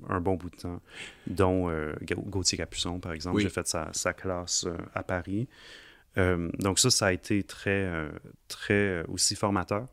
[0.09, 0.81] un, bon bout de temps,
[1.27, 1.93] dont euh,
[2.27, 3.41] Gauthier Capuçon, par exemple.
[3.41, 5.47] J'ai fait sa, sa classe euh, à Paris.
[6.17, 7.89] donc ça, ça a été très,
[8.49, 9.87] très aussi formateur.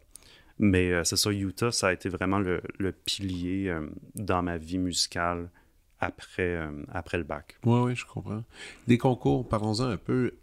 [0.59, 3.71] Mais c'est ça, Utah, ça a été vraiment le, le pilier
[4.15, 5.51] dans ma vie musicale
[5.99, 6.59] après,
[6.91, 7.57] après le bac.
[7.63, 8.43] Oui, oui, je comprends.
[8.87, 10.33] Des concours, parlons-en un peu.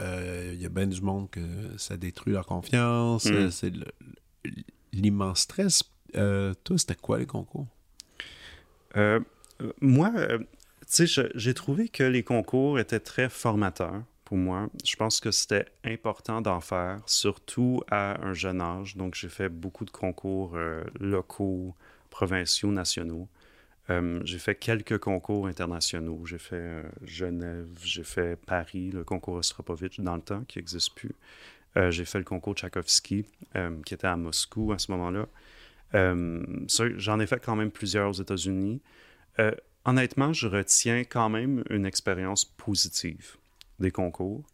[0.53, 1.41] Il y a bien du monde que
[1.79, 3.25] ça détruit leur confiance.
[3.25, 3.51] Mm.
[3.51, 3.73] C'est
[4.95, 5.85] l'immense stress.
[6.17, 7.67] Euh, toi, c'était quoi les concours?
[8.97, 9.21] Euh,
[9.81, 10.39] moi, euh,
[10.91, 14.69] tu sais, j'ai trouvé que les concours étaient très formateurs pour moi.
[14.85, 18.97] Je pense que c'était important d'en faire, surtout à un jeune âge.
[18.97, 20.57] Donc, j'ai fait beaucoup de concours
[20.99, 21.75] locaux,
[22.11, 23.29] provinciaux, nationaux.
[23.89, 26.25] j'ai fait quelques concours internationaux.
[26.25, 31.15] J'ai fait Genève, j'ai fait Paris, le concours Ostropovitch dans le temps, qui n'existe plus.
[31.77, 35.27] Euh, j'ai fait le concours Tchaïkovski, euh, qui était à Moscou à ce moment-là.
[35.95, 36.43] Euh,
[36.97, 38.81] j'en ai fait quand même plusieurs aux États-Unis.
[39.85, 43.37] honnêtement, je retiens quand même une expérience positive
[43.81, 44.45] des concours,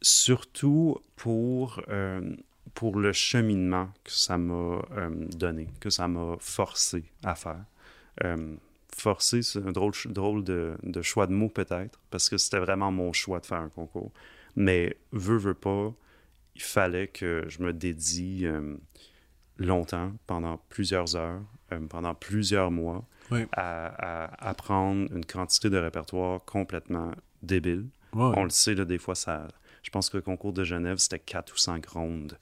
[0.00, 1.82] surtout pour,
[2.74, 4.80] pour le cheminement que ça m'a
[5.32, 7.64] donné, que ça m'a forcé à faire.
[8.96, 13.40] forcé, c'est un drôle, de, choix de mots peut-être, parce que c'était vraiment mon choix
[13.40, 14.12] de faire un concours.
[14.56, 15.92] Mais veut, veut pas,
[16.58, 18.74] il fallait que je me dédie euh,
[19.58, 21.40] longtemps, pendant plusieurs heures,
[21.72, 23.06] euh, pendant plusieurs mois,
[23.52, 27.86] à, apprendre une quantité de répertoire complètement débile.
[28.12, 29.46] On le sait, là, des fois, ça,
[29.84, 32.36] je pense que le concours de Genève, c'était quatre ou cinq rondes.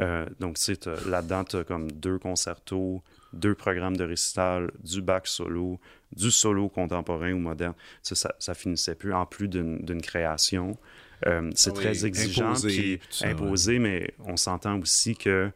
[0.00, 0.58] Euh, donc,
[1.06, 5.80] là-dedans, tu as comme deux concertos, deux programmes de récital, du bac solo,
[6.14, 7.74] du solo contemporain ou moderne.
[8.02, 10.76] Ça, ça, finissait plus, en plus d'une création.
[11.54, 15.50] C'est Ah oui, très exigeant, imposé, puis ça, imposé, mais on s'entend aussi que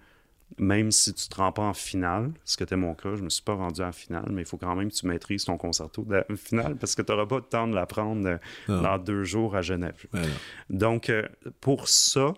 [0.59, 3.29] même si tu te rends pas en finale, ce qui était mon cas, je me
[3.29, 6.05] suis pas rendu en finale, mais il faut quand même que tu maîtrises ton concerto
[6.05, 9.25] de la finale parce que tu n'auras pas le temps de l'apprendre euh, dans deux
[9.25, 10.07] jours à Genève.
[10.15, 10.79] Ouais, non.
[10.79, 11.27] Donc, euh,
[11.61, 12.33] pour ça,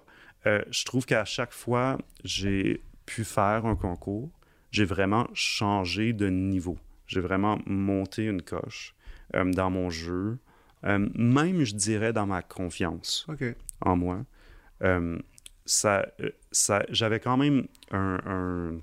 [0.46, 4.30] euh, je trouve qu'à chaque fois, j'ai pu faire un concours,
[4.70, 6.78] j'ai vraiment changé de niveau.
[7.06, 8.94] J'ai vraiment monté une coche
[9.34, 10.38] euh, dans mon jeu,
[10.84, 13.24] euh, même, je dirais, dans ma confiance
[13.80, 14.24] en moi.
[14.82, 15.18] Euh,
[15.66, 18.80] ça, euh, ça, j'avais quand même un, un-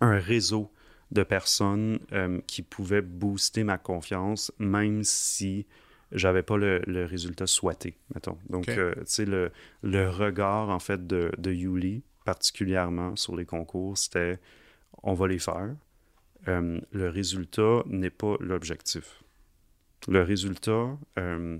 [0.00, 0.70] un réseau
[1.10, 5.66] de personnes euh, qui pouvaient booster ma confiance, même si
[6.10, 8.36] j'avais pas le, le résultat souhaité, mettons.
[8.50, 9.50] Donc, tu sais, le,
[9.82, 14.38] le regard, en fait, de, de Yuli, particulièrement sur les concours, c'était
[15.02, 15.74] «on va les faire
[16.46, 19.21] Le résultat n'est pas l'objectif.
[20.08, 20.96] Le résultat...
[21.18, 21.58] euh,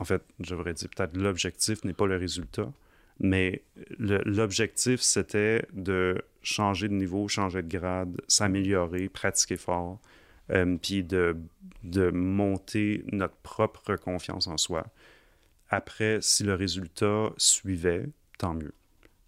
[0.00, 2.70] en fait, je devrais dire peut-être l'objectif n'est pas le résultat,
[3.18, 3.62] mais
[3.98, 9.98] l'objectif, c'était de changer de niveau, changer de grade, s'améliorer, pratiquer fort,
[10.50, 11.36] euh, puis de,
[11.82, 14.86] de monter notre propre confiance en soi.
[15.68, 18.06] Après, si le résultat suivait,
[18.38, 18.72] tant mieux.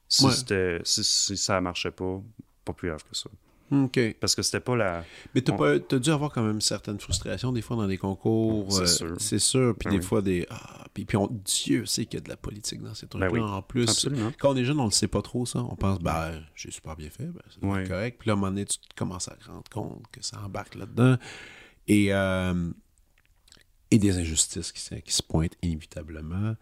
[0.09, 0.81] Si, Ouais.
[0.85, 2.23] si, si ça marchait pas,
[2.65, 3.29] pas plus grave que ça.
[3.71, 3.99] OK.
[4.21, 5.05] Parce que c'était pas la...
[5.35, 7.99] Mais t'as On- pas- t'as dû avoir quand même certaines frustrations des fois dans des
[7.99, 8.73] concours.
[8.73, 9.17] C'est euh, sûr.
[9.19, 9.75] C'est sûr.
[9.79, 10.47] Puis Ah des fois, des.
[10.51, 13.29] Ah, puis, puis on, Dieu sait qu'il y a de la politique dans ces trucs-là.
[13.29, 13.41] Ben oui.
[13.41, 14.33] En plus, Absolument.
[14.39, 15.61] quand on est jeune, on le sait pas trop, ça.
[15.61, 18.17] On pense, ben, j'ai super bien fait, ben, c'est correct.
[18.19, 20.41] Puis là, à un moment donné, tu te commences à te rendre compte que ça
[20.45, 21.17] embarque là-dedans.
[21.87, 22.71] Et, euh,
[23.91, 26.55] et des injustices qui, qui se pointent inévitablement.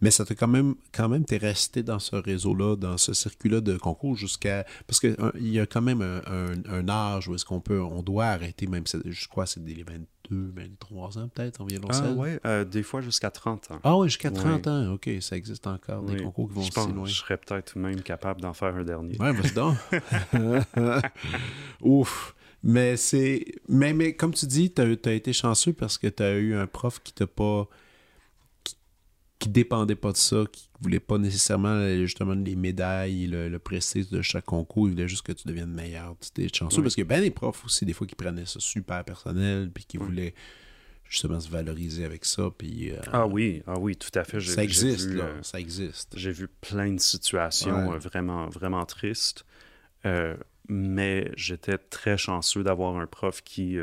[0.00, 3.60] Mais ça t'a quand même, quand même, t'es resté dans ce réseau-là, dans ce circuit-là
[3.60, 4.66] de concours jusqu'à.
[4.86, 8.02] Parce qu'il y a quand même un, un- un âge où est-ce qu'on peut, on
[8.02, 12.12] doit arrêter, même, je crois, c'est des 22, 23 ans peut-être, en Ah violoncelle.
[12.16, 13.80] ouais, euh, des fois jusqu'à 30 ans.
[13.84, 14.72] Ah ouais, jusqu'à 30 Ouais.
[14.72, 16.22] ans, ok, ça existe encore, des Oui.
[16.24, 17.04] concours qui vont je si pense loin.
[17.04, 19.16] que je serais peut-être même capable d'en faire un dernier.
[19.18, 19.76] Ouais, vas-y donc.
[21.80, 22.34] Ouf.
[22.62, 23.44] Mais c'est.
[23.68, 26.66] Mais, mais comme tu dis, tu as, été chanceux parce que tu as eu un
[26.66, 27.68] prof qui t'a pas.
[29.44, 33.58] Qui, dépendait pas de ça, qui voulait pas nécessairement euh, justement les médailles, le, le
[33.58, 36.16] prestige de chaque concours, il voulait juste que tu deviennes meilleur.
[36.20, 36.82] Tu étais chanceux Oui.
[36.84, 39.98] parce a bien des profs aussi, des fois, qui prenaient ça super personnel, puis qui
[39.98, 40.04] Oui.
[40.06, 40.34] voulaient
[41.08, 42.50] justement se valoriser avec ça.
[42.56, 44.40] Puis, euh, Ah oui, ah oui, tout à fait.
[44.40, 45.24] Ça existe, vu, là.
[45.24, 46.14] euh, Ça existe.
[46.16, 47.98] J'ai vu plein de situations Ouais.
[47.98, 49.44] vraiment, vraiment tristes.
[50.06, 50.36] Euh,
[50.68, 53.76] mais j'étais très chanceux d'avoir un prof qui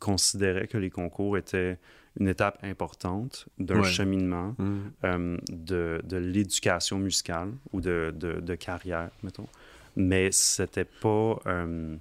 [0.00, 1.78] considérait que les concours étaient
[2.20, 3.88] une étape importante d'un Ouais.
[3.88, 4.80] cheminement Mm.
[5.04, 9.48] euh, de, de l'éducation musicale ou de, de, de carrière, mettons.
[9.96, 11.38] Mais c'était pas...
[11.46, 11.96] euh,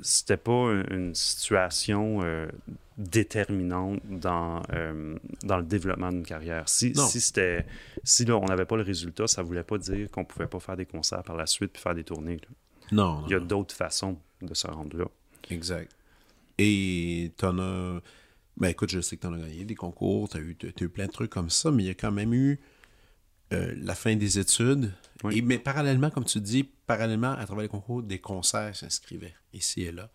[0.00, 2.48] c'était pas une, situation euh,
[2.98, 6.68] déterminante dans, euh, dans le développement d'une carrière.
[6.68, 7.06] Si, Non.
[7.06, 7.64] si c'était
[8.02, 10.76] si là, on n'avait pas le résultat, ça voulait pas dire qu'on pouvait pas faire
[10.76, 12.36] des concerts par la suite puis faire des tournées.
[12.38, 12.48] là.
[12.90, 13.26] Non, non.
[13.28, 15.04] Il y a d'autres façons de se rendre là.
[15.50, 15.90] Exact.
[16.58, 18.00] Et t'en as.
[18.62, 21.06] Ben écoute, je sais que t'en as gagné des concours, t'as eu, t'as eu plein
[21.06, 22.60] de trucs comme ça, mais il y a quand même eu
[23.52, 24.92] euh, la fin des études.
[25.24, 25.38] Oui.
[25.38, 29.82] Et, mais parallèlement, comme tu dis, parallèlement, à travers les concours, des concerts s'inscrivaient ici
[29.82, 30.10] et là.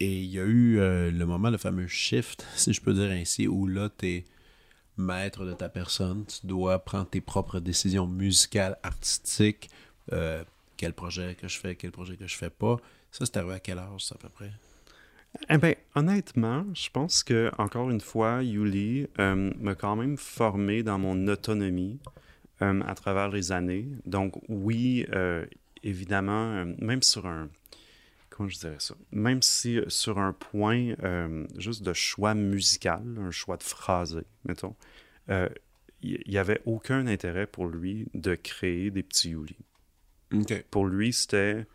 [0.00, 3.12] Et il y a eu euh, le moment, le fameux shift, si je peux dire
[3.12, 4.24] ainsi, où là, t'es
[4.96, 9.70] maître de ta personne, tu dois prendre tes propres décisions musicales, artistiques,
[10.10, 10.42] euh,
[10.76, 12.78] quel projet que je fais, quel projet que je fais pas.
[13.12, 14.50] Ça, c'est arrivé à quel âge, ça, à peu près?
[15.50, 20.82] Eh bien, honnêtement, je pense que, encore une fois, Yuli euh, m'a quand même formé
[20.82, 21.98] dans mon autonomie
[22.62, 23.86] euh, à travers les années.
[24.04, 25.46] Donc, oui, euh,
[25.82, 27.48] évidemment, même sur un.
[28.30, 28.94] Comment je dirais ça?
[29.10, 30.94] Même si sur un point
[31.56, 34.76] juste de choix musical, un choix de phrasé, mettons,
[36.02, 39.56] il n'y avait aucun intérêt pour lui de créer des petits Yuli.
[40.70, 41.66] Pour lui, c'était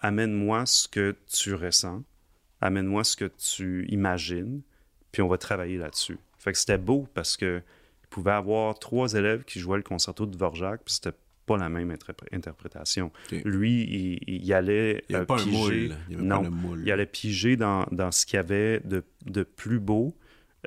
[0.00, 2.02] amène-moi ce que tu ressens,
[2.60, 4.62] amène-moi ce que tu imagines,
[5.12, 6.18] puis on va travailler là-dessus.
[6.38, 7.62] Fait que c'était beau parce que
[8.04, 11.68] il pouvait avoir trois élèves qui jouaient le concerto de Dvorak, puis c'était pas la
[11.68, 13.12] même interpré- interprétation.
[13.44, 15.90] Lui, il, il allait Il avait euh, pas piger-.
[16.08, 16.82] Il avait non, pas le moule.
[16.84, 20.14] il allait piger dans, dans ce qu'il y avait de, de plus beau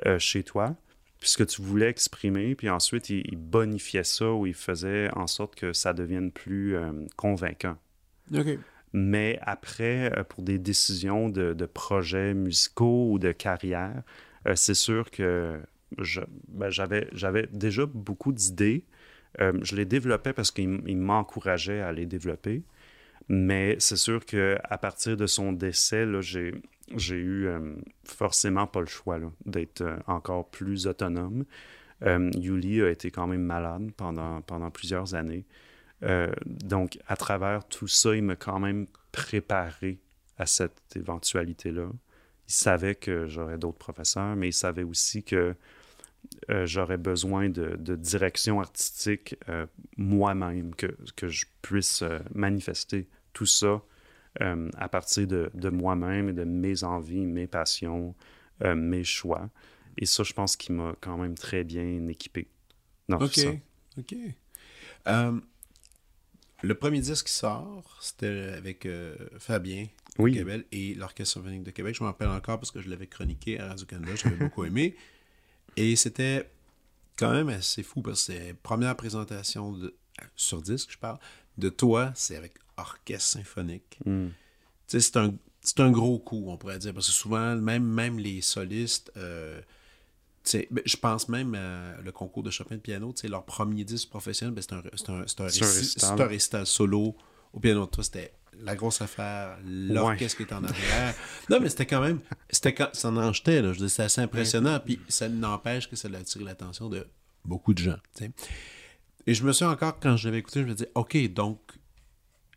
[0.06, 0.76] euh, chez toi,
[1.18, 5.10] puis ce que tu voulais exprimer, puis ensuite, il, il bonifiait ça ou il faisait
[5.14, 7.76] en sorte que ça devienne plus euh, convaincant.
[8.92, 14.02] Mais après, euh, pour des décisions de, projets musicaux ou de carrière,
[14.46, 15.60] euh, c'est sûr que
[16.48, 18.84] ben, j'avais déjà beaucoup d'idées.
[19.40, 22.62] Euh, je les développais parce qu'il m'encourageait à les développer.
[23.28, 26.52] Mais c'est sûr qu'à partir de son décès, j'ai,
[27.12, 27.48] eu
[28.04, 31.44] forcément pas le choix d'être encore plus autonome.
[32.04, 35.44] Yuli a été quand même malade pendant plusieurs années.
[36.46, 39.98] Donc, à travers tout ça, il m'a quand même préparé
[40.38, 41.88] à cette éventualité-là.
[42.48, 45.54] Il savait que j'aurais d'autres professeurs, mais il savait aussi que
[46.50, 53.46] euh, j'aurais besoin de, direction artistique euh, moi-même, que, que, je puisse euh, manifester tout
[53.46, 53.82] ça
[54.76, 58.14] à partir de, de moi-même et de mes envies, mes passions,
[58.64, 59.50] mes choix.
[59.98, 62.46] Et ça, je pense qu'il m'a quand même très bien équipé
[63.08, 63.50] dans tout ça.
[63.98, 64.14] OK.
[66.62, 68.86] Le premier disque qui sort, c'était avec
[69.38, 69.86] Fabien
[70.18, 70.42] oui.
[70.72, 71.94] et l'Orchestre symphonique de Québec.
[71.94, 74.12] Je m'en rappelle encore parce que je l'avais chroniqué à Radio-Canada.
[74.16, 74.96] J'avais beaucoup aimé.
[75.76, 76.50] Et c'était
[77.16, 79.94] quand même assez fou parce que c'est la première présentation de,
[80.36, 81.18] sur disque, je parle,
[81.58, 83.98] de toi, c'est avec orchestre symphonique.
[84.04, 84.32] Tu
[84.86, 85.34] sais, c'est un,
[85.78, 89.60] un, gros coup, on pourrait dire, parce que souvent, même, même les solistes, euh,
[90.44, 94.62] je pense même à le concours de Chopin de piano, leur premier disque professionnel, ben,
[94.62, 97.16] c'est un, un, un, un, récital solo
[97.52, 97.86] au piano.
[97.86, 101.14] Toi, c'était la grosse affaire, l'orchestre qui est en arrière.
[101.50, 103.72] non, mais c'était quand même, c'était ça en jetait, là.
[103.72, 104.80] Je c'est assez impressionnant.
[104.80, 107.06] Puis ça n'empêche que ça a attiré l'attention de
[107.44, 107.98] beaucoup de gens.
[109.26, 111.60] Et je me suis encore, quand je l'avais écouté, je me disais, OK, donc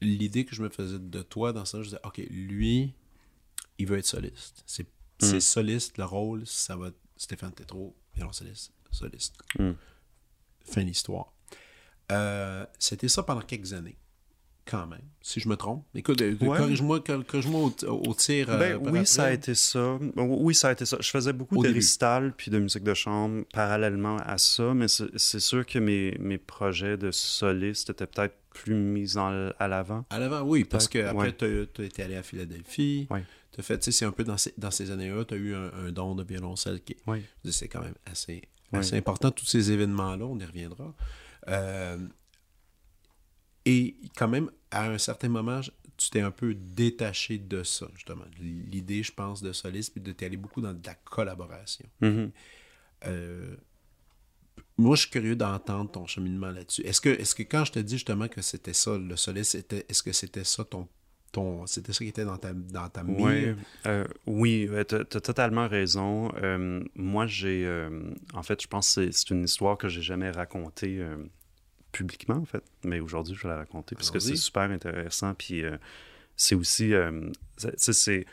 [0.01, 2.93] l'idée que je me faisais de toi dans ça, je disais, OK, lui,
[3.77, 4.63] il veut être soliste.
[4.65, 4.87] C'est
[5.21, 5.39] mm.
[5.39, 7.95] soliste, le rôle, ça va être Stéphane Tétrault,
[8.31, 9.35] soliste, soliste.
[9.57, 9.71] Mm.
[10.65, 11.33] Fin d'histoire.
[12.11, 13.97] Euh, c'était ça pendant quelques années
[14.65, 15.85] quand même, si je me trompe.
[15.93, 18.49] Écoute, euh, corrige-moi corrige au, au, tir.
[18.49, 19.97] Euh, ben, oui, ça a été ça.
[20.15, 20.97] Oui, ça a été ça.
[21.01, 25.39] Je faisais beaucoup de récital puis de musique de chambre parallèlement à ça, mais c'est
[25.39, 30.05] sûr que mes, mes projets de soliste étaient peut-être plus mis à l'avant.
[30.09, 33.07] À l'avant, oui, parce que après, tu as, été allé à Philadelphie.
[33.09, 33.19] Oui.
[33.53, 35.37] Tu as fait, tu sais, c'est un peu dans ces, dans ces années-là, tu as
[35.37, 37.23] eu un, don de violoncelle qui oui.
[37.49, 40.93] c'est quand même assez, assez important, tous ces événements-là, on y reviendra.
[41.47, 41.97] Euh,
[43.65, 45.61] et quand même, à un certain moment,
[45.97, 48.25] tu t'es un peu détaché de ça, justement.
[48.39, 51.85] L'idée, je pense, de Solis, puis de t'aller beaucoup dans de la collaboration.
[52.01, 52.31] Mm-hmm.
[53.05, 53.55] Euh,
[54.77, 56.81] moi, je suis curieux d'entendre ton cheminement là-dessus.
[56.81, 60.01] Est-ce que, est que quand je te dis justement que c'était ça, le Solis, est-ce
[60.03, 60.87] que c'était ça ton
[61.33, 63.57] ton, c'était ça qui était dans ta, dans ta mire?
[63.85, 66.31] Euh, oui, tu as, totalement raison.
[66.41, 67.67] Euh, moi, j'ai.
[68.33, 71.03] en fait, je pense que c'est une histoire que j'ai jamais racontée
[71.93, 72.63] publiquement, en fait.
[72.83, 75.33] Mais aujourd'hui, je vais la raconter parce que c'est super intéressant.
[75.35, 75.77] Puis euh,
[76.35, 76.93] c'est aussi.
[76.93, 78.25] Euh, c'est.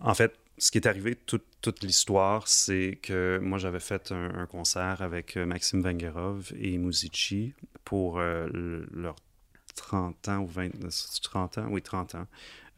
[0.00, 4.46] En fait, ce qui est arrivé, toute, toute l'histoire, c'est que moi, j'avais fait un,
[4.46, 9.16] concert avec euh, Maxime Vengerov et Muzici pour leur
[9.80, 10.70] 30 ans ou 20,
[11.22, 12.26] 30 ans, oui, 30 ans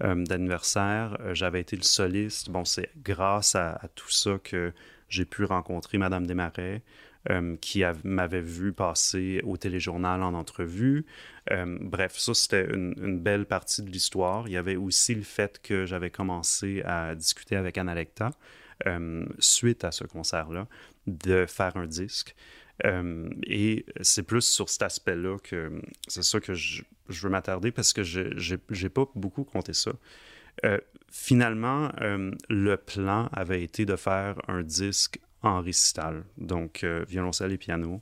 [0.01, 1.17] d'anniversaire.
[1.33, 2.51] j'avais été le soliste.
[2.51, 4.73] Bon, c'est grâce à, tout ça que
[5.09, 6.83] j'ai pu rencontrer Madame Desmarais,
[7.31, 11.07] euh, qui m'avait vu passer au téléjournal en entrevue.
[11.53, 14.49] Euh, bref, ça, c'était une, belle partie de l'histoire.
[14.49, 18.31] Il y avait aussi le fait que j'avais commencé à discuter avec Analecta
[18.89, 20.67] euh, suite à ce concert-là,
[21.07, 22.35] de faire un disque.
[22.85, 28.03] Et c'est plus sur cet aspect-là que c'est ça que je, veux m'attarder parce que
[28.03, 29.93] je n'ai pas beaucoup compté ça.
[31.11, 31.93] finalement,
[32.49, 38.01] le plan avait été de faire un disque en récital, donc euh, violoncelle et piano,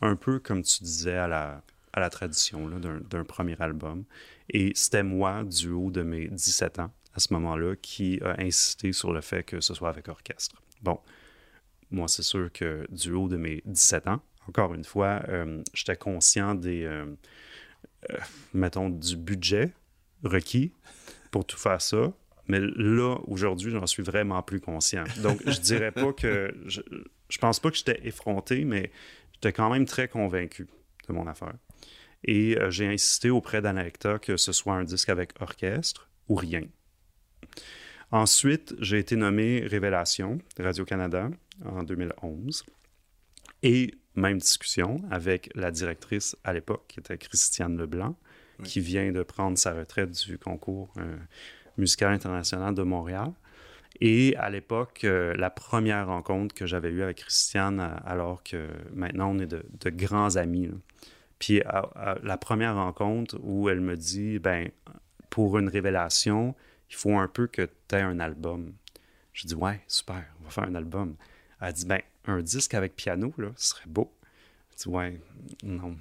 [0.00, 4.04] un peu comme tu disais à la, à la tradition d'un premier album.
[4.50, 8.92] Et c'était moi, du haut de mes 17 ans, à ce moment-là, qui a insisté
[8.92, 10.62] sur le fait que ce soit avec orchestre.
[10.82, 11.00] Bon,
[11.90, 15.96] moi, c'est sûr que du haut de mes 17 ans, encore une fois, euh, j'étais
[15.96, 17.06] conscient des, euh,
[18.54, 19.72] mettons, du budget
[20.22, 20.72] requis
[21.30, 22.12] pour tout faire ça.
[22.48, 25.04] Mais là, aujourd'hui, j'en suis vraiment plus conscient.
[25.22, 26.54] Donc, je dirais pas que.
[27.28, 28.92] Je, pense pas que j'étais effronté, mais
[29.34, 30.68] j'étais quand même très convaincu
[31.08, 31.54] de mon affaire.
[32.22, 36.62] Et euh, j'ai insisté auprès d'Anecta que ce soit un disque avec orchestre ou rien.
[38.12, 41.30] Ensuite, j'ai été nommé Révélation Radio-Canada
[41.64, 42.64] en 2011.
[43.62, 48.16] Et même discussion avec la directrice à l'époque, qui était Christiane Leblanc,
[48.64, 51.16] qui vient de prendre sa retraite du concours euh,
[51.76, 53.32] musical international de Montréal.
[54.00, 58.68] Et à l'époque, euh, la première rencontre que j'avais eue avec Christiane, euh, alors que
[58.94, 60.70] maintenant on est de, grands amis.
[61.38, 61.60] Puis
[62.22, 64.70] la première rencontre où elle me dit, ben,
[65.28, 66.54] pour une révélation,
[66.90, 68.74] il faut un peu que tu aies un album.
[69.32, 71.16] Je dis, ouais, super, on va faire un album.
[71.60, 74.12] Elle dit, ben, un disque avec piano, là, ce serait beau.
[74.72, 75.20] Je dis, ouais,
[75.62, 75.96] non,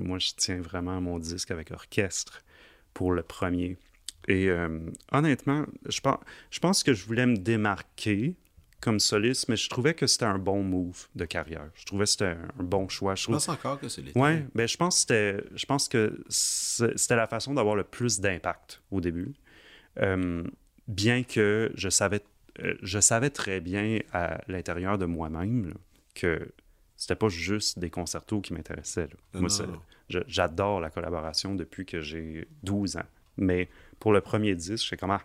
[0.00, 2.42] moi, je tiens vraiment à mon disque avec orchestre
[2.94, 3.76] pour le premier.
[4.26, 6.18] Et euh, honnêtement, je pense,
[6.50, 8.36] je pense que je voulais me démarquer
[8.80, 11.68] comme soliste, mais je trouvais que c'était un bon move de carrière.
[11.74, 13.14] Je trouvais que c'était un, bon choix.
[13.14, 14.18] Je, pense encore que c'est l'été.
[14.18, 18.82] Ouais, ben je pense que je pense que c'était la façon d'avoir le plus d'impact
[18.90, 19.34] au début.
[20.00, 20.44] Euh,
[20.86, 22.22] bien que je savais,
[22.60, 25.74] euh, je savais très bien à l'intérieur de moi-même
[26.14, 26.52] que
[26.96, 29.08] c'était pas juste des concertos qui m'intéressaient.
[29.34, 29.48] Moi,
[30.08, 33.06] j'adore la collaboration depuis que j'ai 12 ans.
[33.36, 33.68] Mais
[34.00, 35.20] pour le premier disque, je sais comment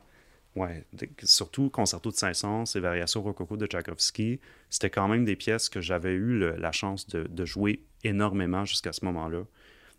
[0.56, 0.86] Ouais,
[1.24, 5.82] surtout Concerto de Saint-Saëns et Variations Rococo de Tchaïkovski, c'était quand même des pièces que
[5.82, 9.46] j'avais eu la chance de, jouer énormément jusqu'à ce moment-là.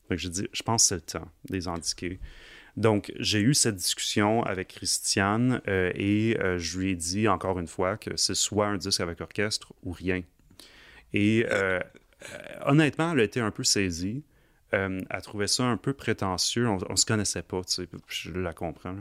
[0.08, 2.20] Donc, je dis, je pense que c'est le temps de les indiquer.
[2.76, 7.60] Donc, j'ai eu cette discussion avec Christiane euh, et euh, je lui ai dit encore
[7.60, 10.22] une fois que c'est soit un disque avec orchestre ou rien.
[11.12, 11.78] Et euh,
[12.66, 14.24] honnêtement, elle a été un peu saisie.
[14.72, 16.68] elle trouvait ça un peu prétentieux.
[16.68, 18.96] On, ne se connaissait pas, tu sais, je la comprends.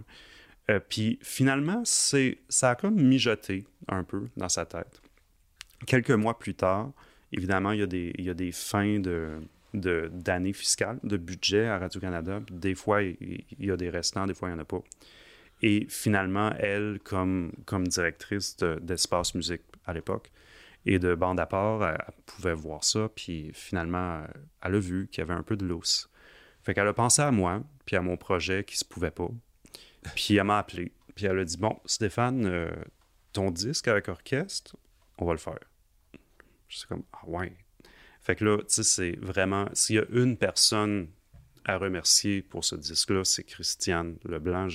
[0.87, 5.01] Puis finalement, c'est, ça a comme mijoté un peu dans sa tête.
[5.87, 6.91] Quelques mois plus tard,
[7.31, 9.39] évidemment, il y a des, il y a des fins de,
[9.73, 12.41] d'années fiscales, de budget à Radio-Canada.
[12.51, 14.81] Des fois, il, y a des restants, des fois, il n'y en a pas.
[15.61, 20.31] Et finalement, elle, comme, comme directrice d'Espace Musique à l'époque
[20.85, 23.09] et de bande à part, elle, pouvait voir ça.
[23.15, 24.23] Puis finalement,
[24.61, 26.09] elle a vu qu'il y avait un peu de lousse.
[26.63, 29.29] Fait qu'elle a pensé à moi, puis à mon projet qui se pouvait pas.
[30.15, 30.91] Puis elle m'a appelé.
[31.15, 32.71] Puis elle a dit Bon, Stéphane, euh,
[33.31, 34.75] ton disque avec orchestre,
[35.17, 35.59] on va le faire.
[36.67, 37.53] Je suis comme Ah ouais.
[38.23, 39.67] Fait que là, tu sais, c'est vraiment.
[39.73, 41.07] S'il y a une personne
[41.65, 44.67] à remercier pour ce disque-là, c'est Christiane Leblanc.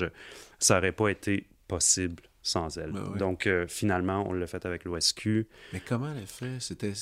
[0.59, 2.93] Ça n'aurait pas été possible sans elle.
[2.93, 5.47] Ben Donc, euh, finalement, on l'a fait avec l'OSQ.
[5.73, 6.61] Mais comment elle a fait?
[6.61, 6.93] C'était...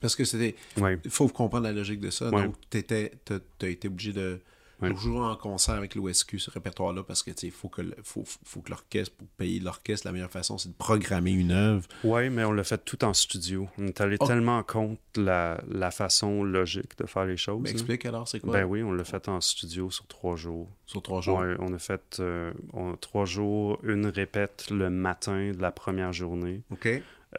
[0.00, 0.54] Parce que c'était...
[0.76, 2.30] Il faut comprendre la logique de ça.
[2.30, 4.40] Donc, tu as été obligé de
[4.90, 8.70] toujours en concert avec l'OSQ, ce répertoire-là, parce que il faut que, faut, faut que
[8.70, 11.86] l'orchestre, pour payer l'orchestre, la meilleure façon, c'est de programmer une œuvre.
[12.04, 13.68] Oui, mais on l'a fait tout en studio.
[13.78, 17.60] On est allé tellement contre la, la, façon logique de faire les choses.
[17.60, 18.52] Mais ben, explique alors, c'est quoi?
[18.52, 20.68] Ben oui, on l'a fait en studio sur trois jours.
[20.86, 21.40] Sur trois jours?
[21.40, 22.52] Oui, on a fait euh,
[23.00, 26.62] trois jours, une répète le matin de la première journée.
[26.70, 26.88] OK.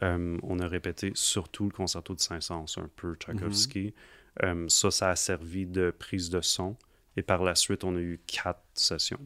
[0.02, 3.80] Euh, on a répété surtout le concerto de Saint-Saëns, un peu Tchaïkovski.
[3.80, 3.92] Mm-hmm.
[4.42, 6.76] Euh, ça, ça a servi de prise de son.
[7.16, 9.20] Et par la suite, on a eu quatre sessions.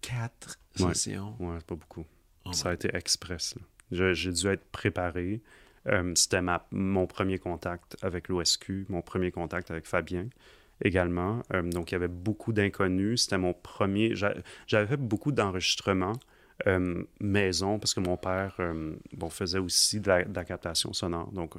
[0.00, 1.34] Quatre sessions?
[1.40, 2.04] Ouais, pas beaucoup.
[2.44, 3.54] Oh ça a été express.
[3.90, 5.40] J'ai dû être préparé.
[5.88, 6.40] Euh, c'était
[6.70, 10.28] mon premier contact avec l'OSQ, mon premier contact avec Fabien
[10.84, 11.42] également.
[11.52, 13.22] Euh, donc, il y avait beaucoup d'inconnus.
[13.22, 14.14] C'était mon premier.
[14.14, 16.14] J'avais fait beaucoup d'enregistrements
[16.66, 18.56] euh, maison parce que mon père
[19.12, 21.30] bon, faisait aussi de la, de la captation sonore.
[21.32, 21.54] Donc,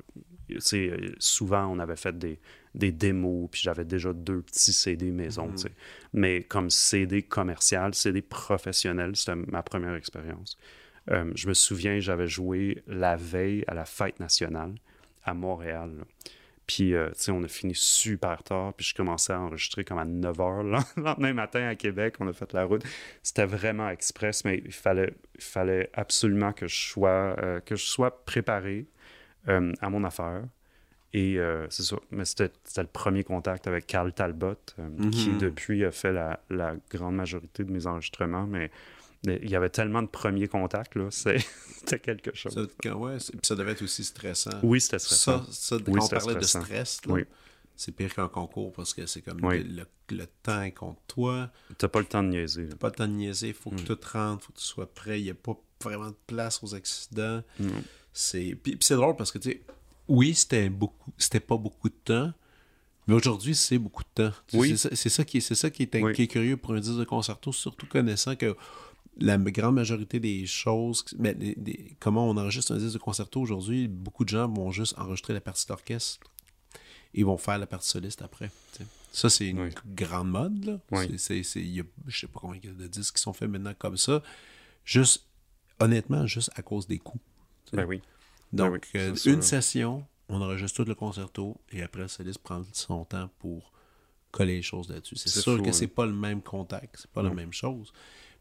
[1.19, 2.39] souvent, on avait fait des,
[2.75, 5.69] des démos, puis j'avais déjà deux petits CD maison, mhm.
[6.13, 10.57] Mais comme CD commercial, CD professionnel, c'était ma première expérience.
[11.11, 14.75] Euh, je me souviens, j'avais joué la veille à la fête nationale
[15.23, 15.91] à Montréal.
[16.66, 19.97] Puis, euh, tu sais, on a fini super tard, puis je commençais à enregistrer comme
[19.97, 22.16] à 9 h le lendemain matin à Québec.
[22.20, 22.84] On a fait la route.
[23.22, 27.84] C'était vraiment express, mais il fallait, il fallait absolument que je sois, euh, que je
[27.84, 28.88] sois préparé
[29.45, 30.43] à mon affaire.
[31.14, 31.97] Et euh, c'est ça.
[32.11, 35.38] Mais c'était le premier contact avec Carl Talbot, euh, qui mhm.
[35.38, 38.47] depuis a fait la, la, grande majorité de mes enregistrements.
[38.47, 38.72] Mais
[39.26, 41.07] il y avait tellement de premiers contacts, là.
[41.11, 42.53] C'était quelque chose.
[42.53, 44.51] Ça, ouais, ça devait être aussi stressant.
[44.63, 45.45] Oui, c'était stressant.
[45.45, 47.01] Ça, ça quand on parlait de stress,
[47.76, 51.49] c'est pire qu'un concours parce que c'est comme le, le, temps est contre toi.
[51.78, 52.69] T'as pas le temps de niaiser.
[52.69, 53.49] T'as pas le temps de niaiser.
[53.49, 53.86] Il faut que mm.
[53.86, 55.19] tout rentre, il faut que tu sois prêt.
[55.19, 57.41] Il n'y a pas vraiment de place aux accidents.
[58.13, 59.61] C'est Puis, puis c'est drôle parce que, tu sais,
[60.07, 62.32] oui, c'était beaucoup, c'était pas beaucoup de temps,
[63.07, 64.36] mais aujourd'hui, c'est beaucoup de temps.
[64.53, 64.78] Oui.
[64.78, 67.86] C'est ça, qui est, c'est ça qui est, curieux pour un disque de concerto, surtout
[67.88, 68.55] connaissant que
[69.20, 71.36] la grande majorité des choses, mais
[71.99, 75.41] comment on enregistre un disque de concerto aujourd'hui, beaucoup de gens vont juste enregistrer la
[75.41, 76.20] partie d'orchestre
[77.14, 78.51] et vont faire la partie soliste après.
[79.11, 80.66] Ça, c'est une grande mode.
[80.66, 80.80] Là.
[81.07, 84.24] je sais pas combien de disques qui sont faits maintenant comme ça.
[84.84, 85.26] Juste,
[85.80, 87.22] honnêtement, juste à cause des coûts.
[87.72, 88.01] Ben oui.
[88.51, 92.64] Ben Donc, euh, une session, on enregistre tout le concerto et après, le soliste prend
[92.72, 93.72] son temps pour
[94.32, 95.16] coller les choses là-dessus.
[95.16, 97.93] C'est sûr que c'est pas le même contact, c'est pas la même chose.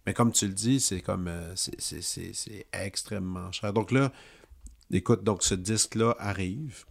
[0.06, 3.72] Mais comme tu le dis, c'est comme euh, c'est extrêmement cher.
[3.72, 4.12] Donc là,
[4.90, 6.84] écoute, donc ce disque-là arrive.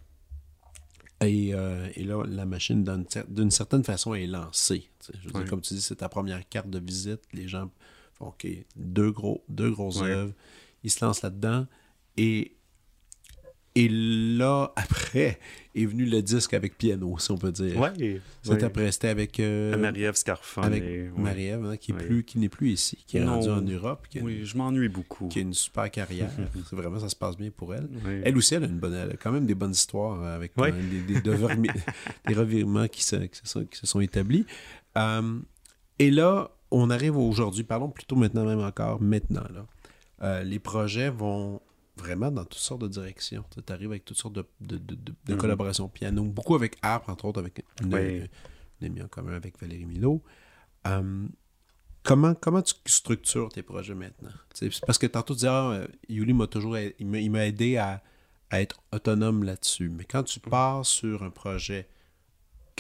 [1.21, 2.83] Et, euh, et, là, la machine,
[3.27, 4.89] d'une certaine façon, est lancée.
[5.13, 7.21] Je veux dire, comme tu dis, c'est ta première carte de visite.
[7.31, 7.69] Les gens
[8.13, 10.33] font OK, deux, gros, deux grosses œuvres.
[10.83, 11.67] Ils se lancent là-dedans.
[12.17, 12.55] Et
[13.73, 15.39] Et là, après,
[15.75, 17.79] est venu le disque avec piano, si on peut dire.
[17.79, 18.19] Oui.
[18.41, 19.39] C'était après, c'était avec...
[19.39, 20.65] Euh, Marie-Ève Scarfone.
[20.65, 20.83] Avec
[21.15, 24.05] Marie-Ève, hein, qui, est plus, qui n'est plus ici, qui est rendue en Europe.
[24.21, 25.29] oui, je m'ennuie beaucoup.
[25.29, 26.29] Qui a une super carrière.
[26.69, 27.87] C'est vraiment, ça se passe bien pour elle.
[28.25, 30.71] Elle aussi, elle a, une bonne, elle a quand même des bonnes histoires avec euh,
[31.07, 31.21] des,
[32.27, 34.45] des, revirements qui se, qui, se sont, qui se sont établis.
[34.97, 35.39] Euh,
[35.97, 39.45] et là, on arrive aujourd'hui, parlons plutôt maintenant même encore, maintenant.
[39.53, 39.65] Là.
[40.23, 41.61] Euh, les projets vont
[42.01, 43.43] vraiment dans toutes sortes de directions.
[43.65, 45.37] Tu arrives avec toutes sortes de, de, de, mhm.
[45.37, 48.27] collaborations piano, beaucoup avec Harp, entre autres, avec une,
[48.81, 50.21] amie en commun avec Valérie Milo.
[50.87, 51.27] Euh,
[52.03, 54.31] comment, comment tu structures tes projets maintenant?
[54.85, 58.03] parce que tantôt, tu disais, ah, Yuli m'a toujours il m'a aidé à,
[58.49, 59.89] à, être autonome là-dessus.
[59.89, 60.49] Mais quand tu mhm.
[60.49, 61.87] pars sur un projet,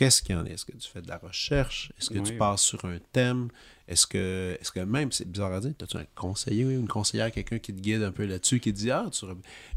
[0.01, 0.53] qu'est-ce qu'il y en est?
[0.53, 1.91] Est-ce que tu fais de la recherche?
[1.99, 3.49] Est-ce que tu pars sur un thème?
[3.87, 7.31] Est-ce que, est-ce que même, c'est bizarre à dire, as-tu un conseiller ou une conseillère,
[7.31, 9.25] quelqu'un qui te guide un peu là-dessus, qui te dit, ah, tu...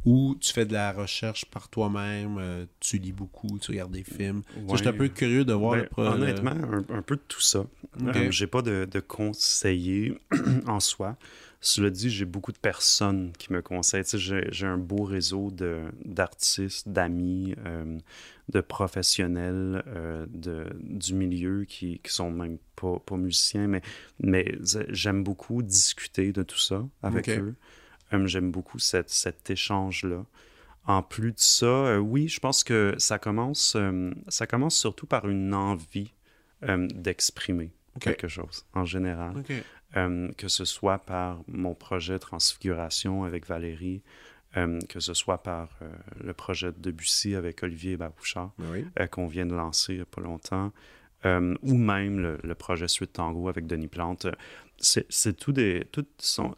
[0.06, 4.02] ou tu fais de la recherche par toi-même, euh, tu lis beaucoup, tu regardes des
[4.02, 4.42] films?
[4.70, 6.56] Je suis un peu curieux de voir ben, Honnêtement,
[6.88, 7.66] un, peu de tout ça.
[8.02, 10.16] Euh, j'ai pas de, de conseiller
[10.66, 11.18] en soi.
[11.66, 14.04] Cela dit, j'ai beaucoup de personnes qui me conseillent.
[14.04, 15.50] J'ai un beau réseau
[16.04, 17.98] d'artistes, d'amis, euh,
[18.50, 23.80] de professionnels euh, de, du milieu qui, qui sont même pas, pas musiciens, mais,
[24.20, 24.58] mais
[24.90, 27.54] j'aime beaucoup discuter de tout ça avec eux.
[28.12, 30.22] Euh, j'aime beaucoup cette, cet échange-là.
[30.84, 33.74] En plus de ça, oui, je pense que ça commence,
[34.28, 36.12] ça commence surtout par une envie
[36.60, 39.42] d'exprimer quelque chose en général.
[39.96, 44.02] Euh, que ce soit par mon projet Transfiguration avec Valérie,
[44.56, 45.88] euh, que ce soit par euh,
[46.20, 48.52] le projet de Debussy avec Olivier Babouchard,
[49.12, 50.72] qu'on vient de lancer il n'y a pas longtemps,
[51.24, 54.26] ou même le, projet Suite Tango avec Denis Plante.
[54.78, 55.86] C'est tout des...
[55.92, 56.56] Tout sont,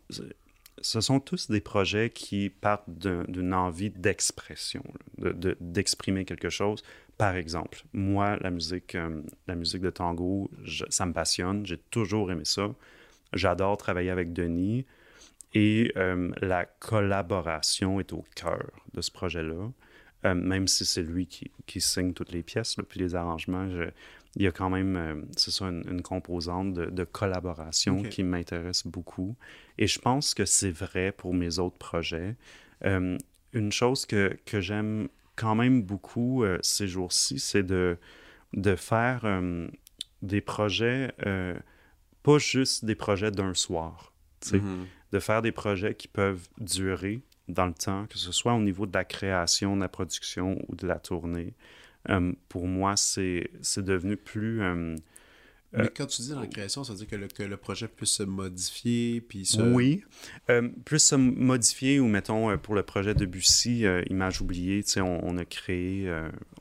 [0.80, 4.82] ce sont tous des projets qui partent d'une envie d'expression,
[5.60, 6.82] d'exprimer quelque chose.
[7.16, 8.96] Par exemple, moi, la musique,
[9.46, 10.50] la musique de tango,
[10.88, 12.74] ça me passionne, j'ai toujours aimé ça.
[13.32, 14.86] J'adore travailler avec Denis
[15.54, 19.72] et euh, la collaboration est au cœur de ce projet-là.
[20.24, 23.66] Euh, même si c'est lui qui, signe toutes les pièces, puis les arrangements,
[24.34, 29.34] il y a quand même, euh, c'est ça, une, composante de, collaboration qui m'intéresse beaucoup.
[29.78, 32.36] Et je pense que c'est vrai pour mes autres projets.
[32.82, 37.96] une chose que, que j'aime quand même beaucoup ces jours-ci, c'est de,
[38.52, 39.24] de faire
[40.22, 41.14] des projets
[42.26, 44.12] pas juste des projets d'un soir.
[44.44, 44.84] Mm-hmm.
[45.12, 48.84] De faire des projets qui peuvent durer dans le temps, que ce soit au niveau
[48.84, 51.54] de la création, de la production ou de la tournée.
[52.10, 54.60] Euh, pour moi, c'est devenu plus...
[54.60, 54.96] Euh,
[55.72, 57.56] mais euh, quand tu dis dans la création, ça veut dire que le, que le
[57.56, 59.62] projet peut se modifier, puis se...
[59.62, 60.02] Oui,
[60.84, 65.44] plus se modifier, ou mettons, pour le projet de Bussy, Image oubliée, on, on, a
[65.44, 66.12] créé,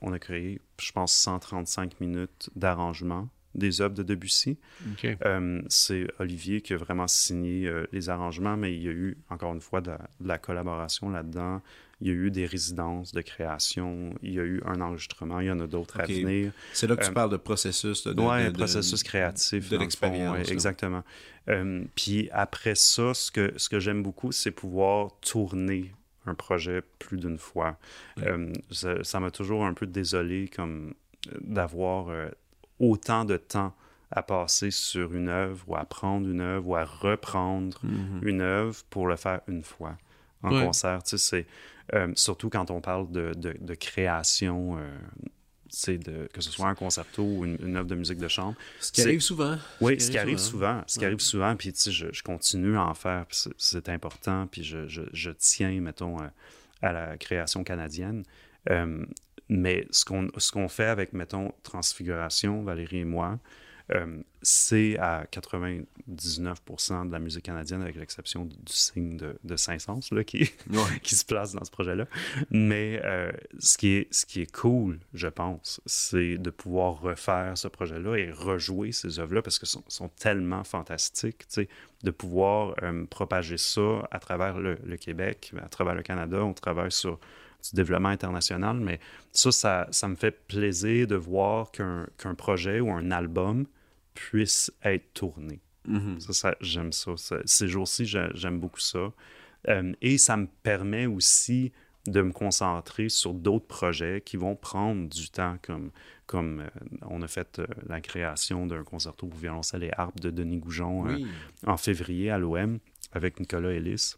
[0.01, 4.57] on a créé, je pense, 135 minutes d'arrangement des œuvres de Debussy.
[5.03, 9.17] Euh, c'est Olivier qui a vraiment signé euh, les arrangements, mais il y a eu,
[9.29, 9.93] encore une fois, de,
[10.23, 11.61] la collaboration là-dedans.
[12.01, 15.47] Il y a eu des résidences de création, il y a eu un enregistrement, il
[15.47, 16.51] y en a d'autres à venir.
[16.73, 18.05] C'est là que tu euh, parles de processus.
[18.05, 19.69] De, oui, processus créatif.
[19.69, 20.51] De l'expérience.
[20.51, 21.03] exactement.
[21.95, 25.91] puis après ça, ce que, ce que j'aime beaucoup, c'est pouvoir tourner
[26.25, 27.77] un projet plus d'une fois.
[28.71, 30.93] ça m'a toujours un peu désolé comme
[31.39, 32.09] d'avoir
[32.79, 33.73] autant de temps
[34.11, 38.21] à passer sur une œuvre ou à prendre une œuvre ou à reprendre mhm.
[38.23, 39.97] une œuvre pour le faire une fois
[40.43, 41.03] en concert.
[41.03, 41.45] Tu sais,
[41.93, 47.23] euh, surtout quand on parle de, de, création, euh, de, que ce soit un concerto
[47.23, 48.55] ou une, œuvre de musique de chambre.
[48.79, 49.57] Ce qui arrive souvent.
[49.81, 50.83] Oui, ce qui arrive souvent.
[50.87, 53.25] Ce qui arrive souvent, puis tu sais, je, je, continue à en faire,
[53.57, 56.31] c'est important, puis je, je, je, tiens, mettons, à,
[56.81, 58.23] à la création canadienne.
[58.69, 59.05] Euh,
[59.49, 63.39] mais ce qu'on ce qu'on fait avec, mettons, Transfiguration, Valérie et moi,
[63.93, 70.23] euh, c'est à 99% de la musique canadienne, avec l'exception du signe de, de Saint-Saëns
[70.25, 70.51] qui,
[71.03, 72.05] qui se place dans ce projet-là.
[72.49, 77.57] Mais euh, ce, qui est, ce qui est cool, je pense, c'est de pouvoir refaire
[77.57, 81.45] ce projet-là et rejouer ces œuvres-là parce que sont, sont tellement fantastiques,
[82.03, 86.43] de pouvoir euh, propager ça à travers le, le, Québec, à travers le Canada.
[86.43, 87.19] On travaille sur
[87.69, 88.99] du développement international, mais
[89.31, 93.65] ça, ça, me fait plaisir de voir qu'un projet ou un album
[94.13, 95.59] puisse être tourné.
[95.87, 96.31] Mm-hmm.
[96.31, 97.11] Ça, j'aime ça.
[97.45, 99.11] Ces jours-ci, j'aime beaucoup ça.
[99.67, 101.71] Euh, et ça me permet aussi
[102.07, 105.89] de me concentrer sur d'autres projets qui vont prendre du temps, comme,
[106.27, 110.29] comme euh, on a fait euh, la création d'un concerto pour violoncelle et harpe de
[110.29, 111.05] Denis Goujon
[111.65, 112.79] en février à l'OM
[113.11, 114.15] avec Nicolas Ellis.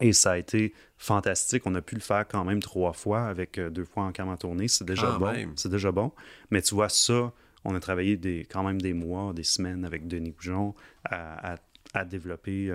[0.00, 1.62] Et ça a été fantastique.
[1.66, 4.36] On a pu le faire quand même trois fois avec deux fois en cam en
[4.36, 4.68] tournée.
[4.68, 5.32] C'est déjà bon.
[5.56, 6.12] C'est déjà bon.
[6.50, 7.32] Mais tu vois, ça,
[7.64, 10.74] on a travaillé des, quand même des mois, des semaines avec Denis Goujon
[11.04, 11.56] à,
[11.94, 12.72] à, développer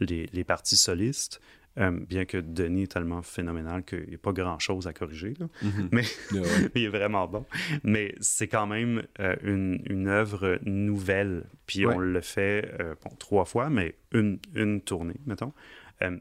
[0.00, 1.40] les, les, parties solistes.
[1.78, 5.32] Euh, bien que Denis est tellement phénoménal qu'il n'y a pas grand-chose à corriger,
[5.62, 5.88] mhm.
[5.92, 6.02] mais
[6.74, 7.46] il est vraiment bon.
[7.82, 11.44] Mais c'est quand même euh, une, une, œuvre nouvelle.
[11.66, 15.54] Puis on le fait euh, trois fois, mais une, une tournée, mettons.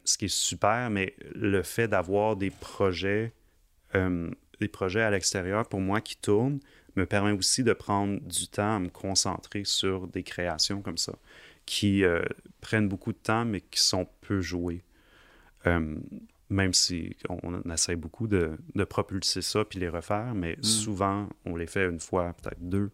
[0.03, 3.33] Ce qui est super, mais le fait d'avoir des projets,
[3.93, 6.59] des projets à l'extérieur, pour moi, qui tournent,
[6.95, 11.13] me permet aussi de prendre du temps à me concentrer sur des créations comme ça,
[11.65, 12.03] qui
[12.59, 14.83] prennent beaucoup de temps, mais qui sont peu jouées.
[15.67, 15.95] Euh,
[16.49, 18.57] même si on, essaie beaucoup de,
[18.89, 20.63] propulser ça puis les refaire, mais mm.
[20.63, 22.91] souvent, on les fait une fois, peut-être deux.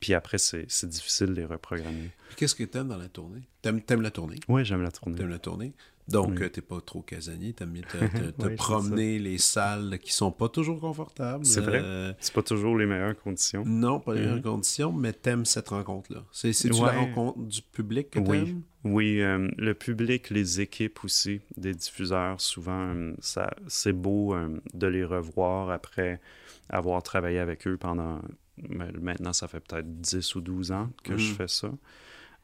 [0.00, 2.10] Puis après, c'est difficile de les reprogrammer.
[2.36, 3.42] Qu'est-ce que tu aimes dans la tournée?
[3.62, 4.40] T'aimes aimes la tournée?
[4.48, 5.16] Oui, j'aime la tournée.
[5.16, 5.72] T'aimes la tournée?
[6.08, 10.48] Donc, tu t'es pas trop casanier, t'aimes bien te, promener les salles qui sont pas
[10.48, 11.44] toujours confortables.
[11.44, 11.80] C'est vrai.
[11.82, 13.64] Euh, c'est pas toujours les meilleures conditions.
[13.66, 14.42] Non, pas les meilleures mm-hmm.
[14.42, 16.24] conditions, mais t'aimes cette rencontre-là.
[16.30, 18.56] C'est-tu la rencontre du public que oui.
[18.84, 24.36] Oui, euh, le public, les équipes aussi, des diffuseurs, souvent, euh, ça, c'est beau
[24.74, 26.20] de les revoir après
[26.68, 28.20] avoir travaillé avec eux pendant,
[28.58, 31.34] maintenant, ça fait peut-être 10 ou 12 ans que je mm.
[31.34, 31.70] fais ça.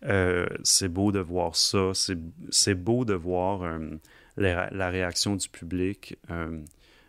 [0.05, 1.92] Euh, c'est beau de voir ça.
[2.50, 3.78] C'est beau de voir euh,
[4.36, 6.16] la, réaction du public.
[6.30, 6.61] Euh,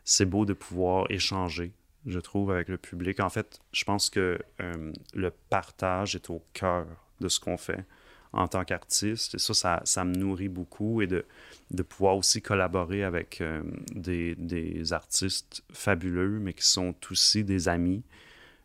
[0.04, 1.72] c'est beau de pouvoir échanger,
[2.06, 3.20] je trouve, avec le public.
[3.20, 4.39] En fait, je pense que
[5.14, 6.86] le partage est au cœur
[7.20, 7.86] de ce qu'on fait
[8.34, 9.36] en tant qu'artiste.
[9.36, 11.26] Et ça, ça, me nourrit beaucoup et de,
[11.72, 13.41] de pouvoir aussi collaborer avec
[13.94, 18.04] des, des, artistes fabuleux, mais qui sont aussi des amis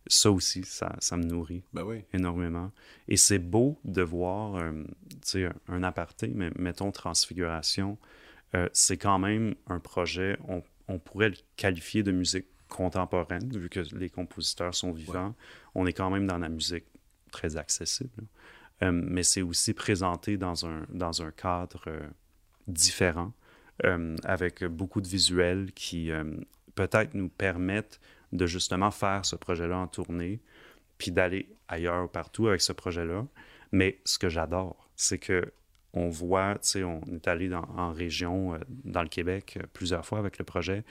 [0.09, 2.04] ça aussi, ça, ça me nourrit ben oui.
[2.12, 2.72] énormément.
[3.06, 7.98] Et c'est beau de voir, euh, tu sais, un aparté, mais mettons Transfiguration,
[8.54, 13.68] euh, c'est quand même un projet, on, on, pourrait le qualifier de musique contemporaine, vu
[13.68, 15.34] que les compositeurs sont vivants.
[15.74, 16.86] On est quand même dans la musique
[17.30, 18.24] très accessible.
[18.82, 21.84] Euh, mais c'est aussi présenté dans un, dans un cadre
[22.66, 23.32] différent,
[24.24, 26.11] avec beaucoup de visuels qui
[26.74, 28.00] peut-être nous permettent
[28.33, 30.41] de justement faire ce projet-là en tournée,
[30.99, 33.26] puis d'aller ailleurs partout avec ce projet-là.
[33.72, 35.53] Mais ce que j'adore, c'est que
[35.95, 40.05] on voit, tu sais, on est allé en région, euh, dans le Québec, euh, plusieurs
[40.05, 40.85] fois avec le projet,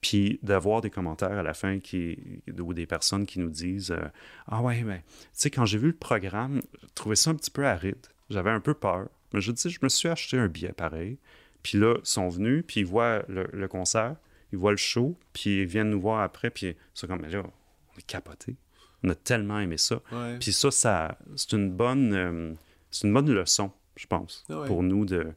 [0.00, 2.18] puis d'avoir des commentaires à la fin qui,
[2.58, 4.04] ou des personnes qui nous disent euh,
[4.46, 7.50] Ah ouais, mais tu sais, quand j'ai vu le programme, je trouvais ça un petit
[7.50, 8.06] peu aride.
[8.30, 9.08] J'avais un peu peur.
[9.32, 11.18] Mais je dis, je me suis acheté un billet pareil.
[11.62, 14.16] Puis là, ils sont venus, puis ils voient le concert
[14.54, 17.42] ils voient le show, puis ils viennent nous voir après, puis c'est comme, mais là,
[17.44, 18.56] on est capoté.
[19.02, 20.00] On a tellement aimé ça.
[20.40, 22.54] Puis ça, ça c'est une bonne euh,
[22.90, 25.32] c'est une bonne leçon, je pense, ah pour nous de...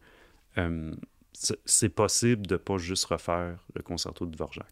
[0.57, 0.93] Euh,
[1.33, 4.65] c'est possible de pas juste refaire le concerto de Dvorak.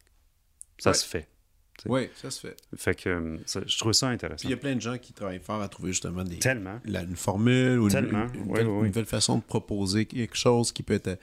[0.77, 1.27] Ça se fait.
[1.85, 2.57] Oui, ça se fait.
[2.75, 4.47] Fait que euh, je trouve ça intéressant.
[4.47, 6.79] il y a plein de gens qui travaillent fort à trouver justement des, Tellement.
[6.85, 11.19] une formule ou Une, une, nouvelle façon de proposer quelque chose qui peut être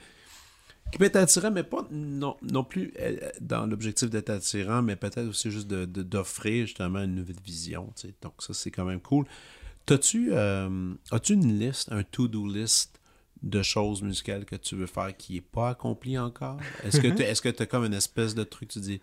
[0.93, 4.95] qui peut être attirant, mais pas non, non plus euh, dans l'objectif d'être attirant, mais
[4.95, 7.91] peut-être aussi juste d'offrir justement une nouvelle vision.
[8.21, 9.25] Donc ça, c'est quand même cool.
[9.89, 12.99] As-tu euh, as-tu une liste, un to-do list
[13.41, 16.59] de choses musicales que tu veux faire qui n'est pas accompli encore?
[16.83, 19.01] Est-ce que tu est-ce que as comme une espèce de truc, tu dis,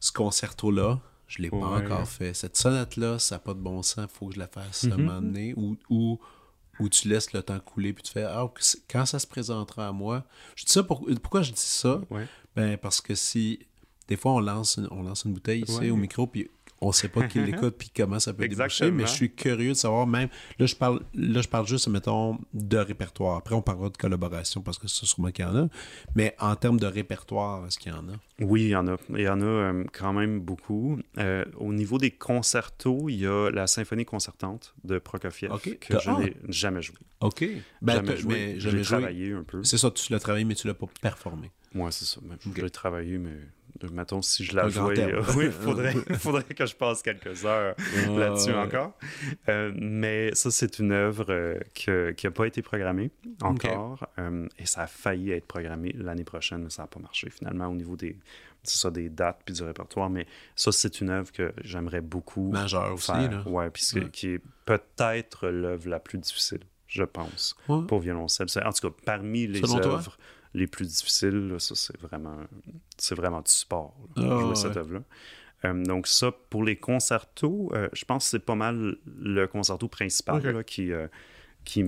[0.00, 2.34] ce concerto-là, je ne l'ai pas encore fait.
[2.34, 4.88] Cette sonate-là, ça n'a pas de bon sens, il faut que je la fasse à
[4.88, 4.96] un mm-hmm.
[5.00, 5.54] moment donné.
[5.56, 6.20] Ou, ou
[6.80, 8.48] où tu laisses le temps couler, puis tu fais Ah,
[8.90, 10.24] quand ça se présentera à moi.
[10.56, 12.00] Je dis ça pour, pourquoi je dis ça?
[12.56, 13.60] Ben, parce que si
[14.08, 16.50] des fois on lance une, on lance une bouteille ici au micro, puis
[16.82, 19.70] on ne sait pas qui l'écoute puis comment ça peut déboucher, mais je suis curieux
[19.70, 20.28] de savoir même.
[20.58, 23.36] Là, je parle, là, je parle juste, mettons, de répertoire.
[23.36, 25.68] Après, on parlera de collaboration parce que c'est sûrement qu'il y en a.
[26.14, 28.16] Mais en termes de répertoire, est-ce qu'il y en a?
[28.40, 28.96] Oui, il y en a.
[29.10, 30.98] Il y en a euh, quand même beaucoup.
[31.18, 36.10] Euh, au niveau des concertos, il y a la symphonie concertante de Prokofiev que je
[36.10, 36.96] n'ai jamais joué.
[37.20, 37.44] OK.
[37.80, 38.34] Ben, jamais joué.
[38.34, 39.62] Mais jamais travaillé un peu.
[39.62, 41.52] C'est ça, tu l'as travaillé, mais tu l'as pas performé.
[41.74, 42.20] Moi, c'est ça.
[42.54, 43.38] Je l'ai travaillé, mais
[43.90, 47.74] mettons, si je la jouais, euh, oui, il faudrait, faudrait que je passe quelques heures
[48.08, 48.92] là-dessus encore.
[49.48, 53.10] Euh, mais ça, c'est une œuvre euh, qui n'a pas été programmée
[53.40, 54.06] encore.
[54.58, 57.74] et ça a failli être programmé l'année prochaine, mais ça n'a pas marché finalement au
[57.74, 58.16] niveau des,
[58.62, 60.10] ça, des dates puis du répertoire.
[60.10, 60.26] Mais
[60.56, 62.50] ça, c'est une œuvre que j'aimerais beaucoup.
[62.50, 63.42] Majeure aussi, là.
[63.46, 67.56] Ouais, puis qui est peut-être l'œuvre la plus difficile, je pense,
[67.88, 68.46] pour violoncelle.
[68.64, 70.16] En tout cas, parmi les œuvres
[70.54, 72.36] les plus difficiles, ça, c'est vraiment,
[72.98, 75.02] c'est vraiment du sport, ah, jouer cette œuvre-là.
[75.64, 79.88] Euh, donc ça, pour les concertos, euh, je pense que c'est pas mal le concerto
[79.88, 81.06] principal qui, euh,
[81.64, 81.84] qui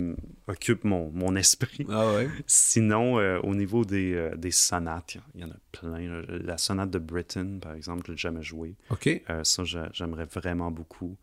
[0.47, 1.87] occupe mon, mon esprit.
[1.91, 2.29] Ah ouais.
[2.47, 6.23] Sinon, au niveau des, des sonates, il y en a plein.
[6.29, 8.77] La sonate de Britain, par exemple, je l'ai jamais joué.
[8.91, 9.09] OK.
[9.09, 11.17] Euh, ça, j'aimerais vraiment beaucoup.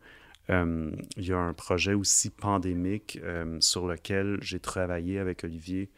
[0.48, 3.18] il y a un projet aussi pandémique
[3.60, 5.90] sur lequel j'ai travaillé avec Olivier,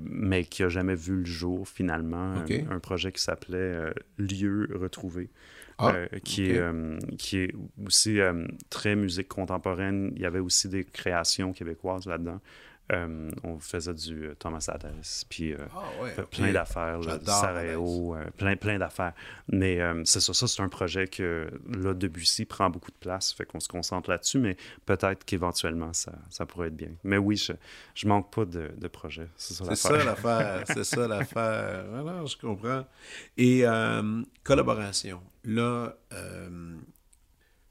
[0.00, 2.34] mais qui n'a jamais vu le jour finalement.
[2.70, 5.30] Un, projet qui s'appelait Lieu retrouvé.
[5.78, 7.54] Ah, euh, qui, est, euh, qui est
[7.84, 10.10] aussi euh, très musique contemporaine.
[10.16, 12.40] Il y avait aussi des créations québécoises là-dedans.
[12.90, 19.12] On faisait du Thomas Adès, puis ah, plein d'affaires, Sarajevo, plein, plein d'affaires.
[19.48, 23.44] Mais c'est ça, ça c'est un projet que là, Debussy prend beaucoup de place, fait
[23.44, 26.90] qu'on se concentre là-dessus, mais peut-être qu'éventuellement ça, ça, pourrait être bien.
[27.04, 27.52] Mais oui, je,
[27.94, 30.64] je manque pas de, de projets, c'est ça l'affaire.
[30.66, 32.02] C'est ça l'affaire, c'est.
[32.02, 32.84] Voilà, je comprends.
[33.36, 33.64] Et
[34.44, 36.76] collaboration là, euh,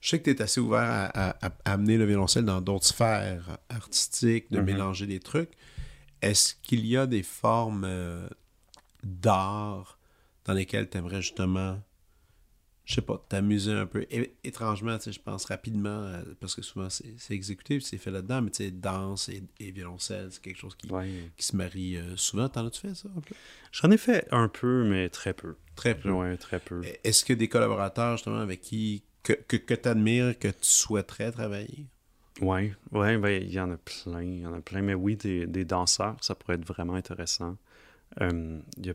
[0.06, 1.36] je sais que tu es assez ouvert à,
[1.66, 4.64] amener le violoncelle dans d'autres sphères artistiques, de mm-hmm.
[4.64, 5.50] mélanger des trucs.
[6.22, 8.28] Est-ce qu'il y a des formes euh,
[9.04, 9.98] d'art
[10.44, 11.82] dans lesquelles tu aimerais justement,
[12.84, 14.06] je sais pas, t'amuser un peu?
[14.44, 18.64] étrangement, je pense rapidement, euh, parce que souvent c'est exécuté, c'est fait là-dedans, mais tu
[18.64, 20.88] sais, danse et, violoncelle, c'est quelque chose qui,
[21.36, 22.48] qui se marie souvent.
[22.48, 23.34] T'en as-tu fait ça un peu?
[23.72, 25.56] J'en ai fait un peu, mais très peu.
[25.76, 26.12] Très peu.
[26.12, 26.84] Oui, très peu.
[27.04, 31.32] Est-ce que des collaborateurs, justement, avec qui, que, que, que tu admires, que tu souhaiterais
[31.32, 31.88] travailler?
[32.42, 34.82] Oui, ouais, ben, il y en a plein, il y en a plein.
[34.82, 37.58] Mais oui, des, des danseurs, ça pourrait être vraiment intéressant.
[38.22, 38.94] Euh, y a,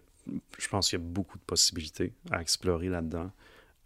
[0.59, 3.31] je pense qu'il y a beaucoup de possibilités à explorer là-dedans.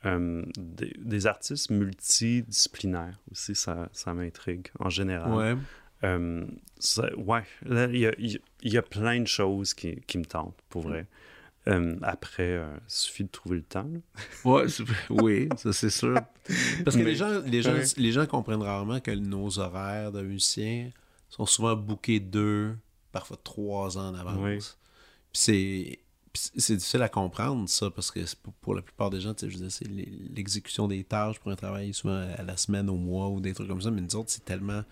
[0.04, 5.32] Euh, des, des, artistes multidisciplinaires aussi, ça, ça m'intrigue en général.
[5.32, 5.56] Ouais.
[6.02, 6.44] Euh,
[7.16, 10.82] ouais, il y a, y, y a, plein de choses qui, qui me tentent, pour
[10.82, 11.06] vrai.
[11.68, 13.88] Euh, après, euh, il suffit de trouver le temps.
[14.44, 14.66] Ouais,
[15.10, 16.14] oui, ça c'est sûr.
[16.84, 20.90] Parce que les, gens, les, gens, les gens comprennent rarement que nos horaires de musiciens
[21.30, 22.76] sont souvent bookés deux,
[23.12, 24.78] parfois trois ans en avance.
[25.32, 26.00] c'est
[26.36, 28.18] c'est difficile à comprendre ça parce que
[28.60, 32.56] pour la plupart des gens, c'est l'exécution des tâches pour un travail souvent à la
[32.56, 34.82] semaine, au mois ou des trucs comme ça, mais nous autres, c'est tellement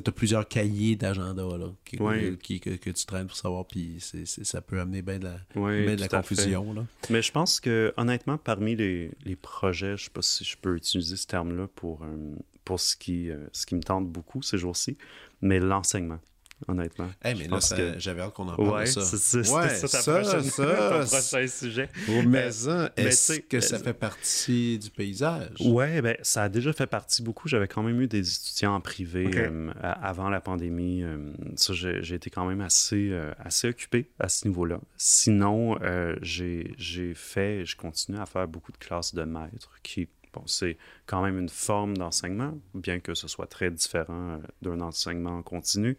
[0.00, 1.44] tu as plusieurs cahiers d'agenda
[1.84, 6.08] qui, que, tu traînes pour savoir, puis ça peut amener bien de la, de la
[6.08, 6.72] confusion.
[6.72, 6.84] Là.
[7.10, 10.76] Mais je pense que, honnêtement, parmi les, les projets, je sais pas si je peux
[10.76, 12.34] utiliser ce terme-là pour, euh,
[12.64, 14.96] pour ce, qui, euh, ce qui me tente beaucoup ces jours-ci,
[15.40, 16.20] mais l'enseignement
[16.68, 17.10] honnêtement.
[17.24, 17.58] mais là,
[17.98, 19.02] j'avais hâte qu'on en parle de ça.
[19.02, 21.88] C'est ouais, ça, ça, prochaine, ça, prochain sujet.
[22.26, 22.48] Mais,
[22.96, 25.56] est-ce que ça fait partie du paysage?
[25.60, 27.48] Oui, ben, ça a déjà fait partie beaucoup.
[27.48, 31.02] J'avais quand même eu des étudiants en privé euh, avant la pandémie.
[31.02, 34.80] Euh, ça, j'ai été quand même assez, euh, assez occupé à ce niveau-là.
[34.96, 35.78] Sinon,
[36.22, 41.22] j'ai fait, je continue à faire beaucoup de classes de maîtres qui Bon, c'est quand
[41.22, 45.98] même une forme d'enseignement, bien que ce soit très différent d'un enseignement continu.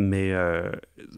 [0.00, 0.70] Mais euh,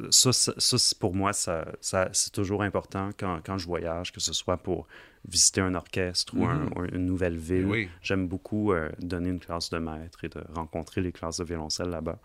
[0.08, 4.32] ça, ça, pour moi, ça, ça c'est toujours important quand, quand, je voyage, que ce
[4.32, 4.86] soit pour
[5.28, 6.88] visiter un orchestre ou, mhm.
[6.94, 7.90] une nouvelle ville.
[8.00, 11.90] J'aime beaucoup euh, donner une classe de maître et de rencontrer les classes de violoncelle
[11.90, 12.20] là-bas.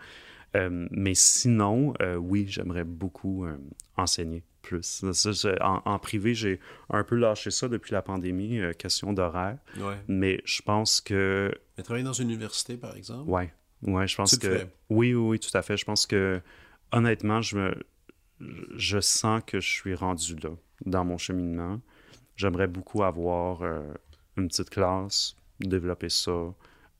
[0.55, 3.45] Euh, mais sinon, oui, j'aimerais beaucoup
[3.97, 5.03] enseigner plus.
[5.59, 9.57] en, privé, j'ai un peu lâché ça depuis la pandémie, question d'horaire.
[10.07, 11.53] Mais je pense que...
[11.77, 13.25] Mais travailler dans une université, par exemple?
[13.29, 13.43] Oui,
[13.85, 14.65] Ouais, je pense que.
[14.89, 15.77] Oui, oui, oui, tout à fait.
[15.77, 16.41] Je pense que,
[16.91, 17.83] honnêtement, je, me...
[18.75, 20.51] je sens que je suis rendu là,
[20.85, 21.79] dans mon cheminement.
[22.35, 23.81] J'aimerais beaucoup avoir euh,
[24.37, 26.53] une petite classe, développer ça.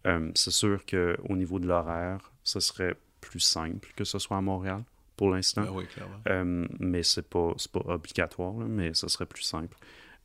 [0.08, 4.42] Euh, c'est sûr qu'au niveau de l'horaire, ce serait plus simple que ce soit à
[4.42, 4.84] Montréal
[5.18, 5.64] pour l'instant.
[5.64, 6.20] Ben oui, clairement.
[6.30, 9.76] Euh, mais c'est pas, pas obligatoire, mais ce serait plus simple.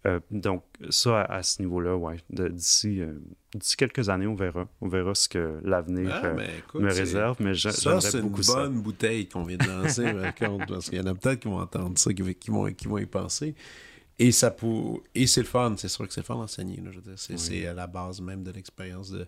[0.07, 2.17] Euh, donc, ça, à, ce niveau-là, ouais.
[2.39, 3.03] Euh, d'ici,
[3.77, 4.67] quelques années, on verra.
[4.81, 7.37] On verra ce que l'avenir ah, euh, ben, me réserve.
[7.41, 10.05] Mais ça, c'est une bonne bouteille qu'on vient de lancer,
[10.69, 13.07] parce qu'il y en a peut-être qui vont entendre ça, qui, vont, qui vont y
[13.07, 13.55] penser.
[14.19, 15.03] Et, ça pour...
[15.15, 16.83] Et c'est le fun, c'est sûr que c'est le fun d'enseigner.
[17.17, 19.27] C'est à la base même de l'expérience de.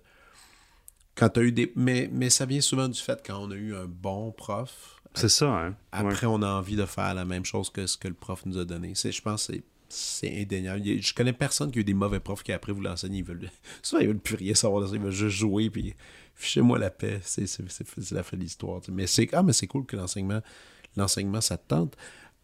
[1.14, 1.70] Quand tu as eu des.
[1.76, 5.02] Mais, mais ça vient souvent du fait quand on a eu un bon prof.
[5.14, 5.76] C'est ça, hein?
[5.92, 8.56] Après, on a envie de faire la même chose que ce que le prof nous
[8.56, 8.94] a donné.
[8.94, 9.62] Je pense que c'est
[9.92, 10.82] c'est indéniable.
[10.84, 13.16] Je connais personne qui a eu des mauvais profs qui après vous l'enseignent.
[13.16, 13.50] Ils veulent.
[13.82, 14.88] Souvent, ils veulent plus rien savoir.
[14.94, 15.68] Ils veulent juste jouer.
[15.68, 15.94] Puis
[16.34, 17.20] fichez-moi la paix.
[17.22, 17.46] C'est
[18.12, 18.80] la fin de l'histoire.
[18.90, 20.40] Mais c'est ah, mais cool que l'enseignement,
[20.96, 21.96] l'enseignement, ça te tente.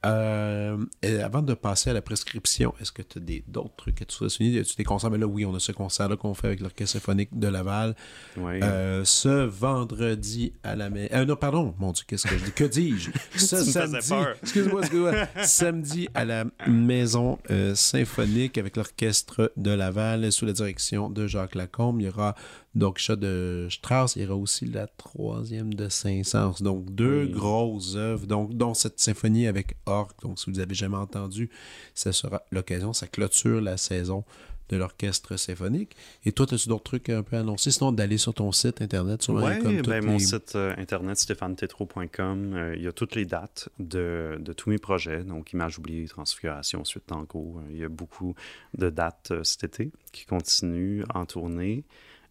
[0.06, 0.76] Euh,
[1.24, 4.30] avant de passer à la prescription, est-ce que tu as d'autres trucs que tu souhaites
[4.30, 4.62] souligner?
[4.62, 5.10] Tu des concerts?
[5.10, 7.96] Mais là, oui, on a ce concert-là qu'on fait avec l'Orchestre symphonique de Laval.
[8.38, 11.08] Euh, ce vendredi à la maison.
[11.14, 12.52] Euh, non, pardon, mon Dieu, qu'est-ce que je dis?
[12.52, 13.10] Que dis-je?
[13.36, 14.12] ce samedi.
[14.42, 15.12] Excuse-moi, excuse-moi.
[15.42, 17.38] samedi à la Maison
[17.74, 22.00] symphonique avec l'Orchestre de Laval sous la direction de Jacques Lacombe.
[22.00, 22.36] Il y aura
[22.78, 26.62] Donc, Chat de Strauss, il y aura aussi la troisième de Saint-Saëns.
[26.62, 27.30] Donc, deux Oui.
[27.32, 30.12] grosses œuvres, donc, dont cette symphonie avec Orc.
[30.22, 31.50] Donc, si vous n'avez jamais entendu,
[31.94, 32.92] ça sera l'occasion.
[32.92, 34.24] Ça clôture la saison
[34.68, 35.96] de l'orchestre symphonique.
[36.26, 37.70] Et toi, as-tu d'autres trucs un peu annoncés?
[37.70, 39.42] Sinon, d'aller sur ton site internet, Oui,
[39.82, 44.36] ben, mon les- site euh, internet stéphanetetro.com, euh, il y a toutes les dates de,
[44.38, 47.56] de tous mes projets, donc Images oubliées, Transfiguration, Suite Tango.
[47.58, 48.34] Euh, il y a beaucoup
[48.76, 51.84] de dates euh, cet été qui continuent en tournée.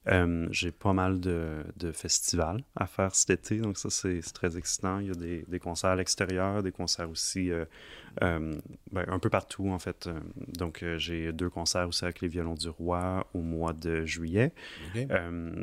[0.10, 4.58] Euh, J'ai pas mal de, de festivals à faire cet été, donc ça, c'est très
[4.58, 5.00] excitant.
[5.00, 7.66] Il y a des, des concerts à l'extérieur, des concerts aussi euh,
[8.24, 8.56] euh,
[8.92, 10.10] ben, un peu partout, en fait.
[10.58, 14.54] Donc, j'ai deux concerts aussi avec les Violons du Roi au mois de juillet.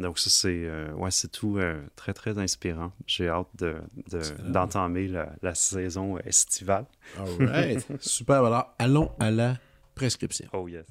[0.00, 1.58] Donc ça, c'est ouais, c'est tout
[1.96, 2.92] très, très inspirant.
[3.06, 3.76] J'ai hâte de-
[4.10, 6.86] de- d'entamer la, la saison estivale.
[7.18, 7.86] All right.
[8.00, 8.44] Super.
[8.44, 9.56] Alors, allons à la
[9.94, 10.46] prescription.
[10.52, 10.84] Oh yes.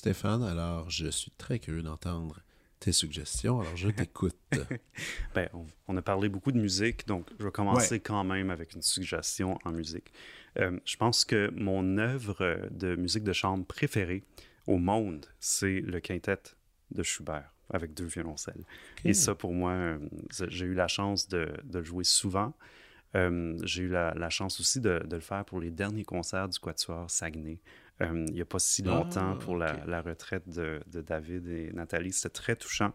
[0.00, 0.42] Stéphane.
[0.42, 2.40] Alors, je suis très curieux d'entendre
[2.78, 3.60] tes suggestions.
[3.60, 4.34] Alors, je t'écoute.
[5.34, 5.50] Ben,
[5.88, 9.58] on, a parlé beaucoup de musique, donc je vais commencer quand même avec une suggestion
[9.62, 10.10] en musique.
[10.58, 14.24] Euh, je pense que mon œuvre de musique de chambre préférée
[14.66, 16.40] au monde, c'est le quintet
[16.92, 18.64] de Schubert avec deux violoncelles.
[19.04, 19.98] Et ça, pour moi, euh,
[20.48, 22.54] j'ai eu la chance de, de le jouer souvent.
[23.16, 26.48] Euh, j'ai eu la, la chance aussi de, de le faire pour les derniers concerts
[26.48, 27.60] du Quatuor Saguenay.
[28.02, 31.70] Euh, il n'y a pas si longtemps Ah, pour la, retraite de, de David et
[31.72, 32.12] Nathalie.
[32.12, 32.92] C'était très touchant.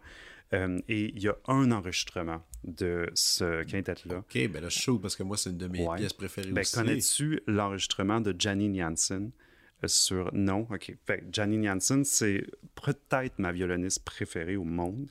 [0.52, 4.18] Euh, et il y a un enregistrement de ce quintet-là.
[4.18, 5.96] OK, ben là, shoot parce que moi, c'est une de mes Ouais.
[5.96, 6.74] pièces préférées Ben, aussi.
[6.76, 9.30] connais-tu l'enregistrement de Janine Janssen
[9.84, 10.32] euh, sur...
[10.32, 10.66] Non?
[10.70, 10.96] OK.
[11.04, 12.44] Fait, que Janine Janssen, c'est
[12.80, 15.10] peut-être ma violoniste préférée au monde.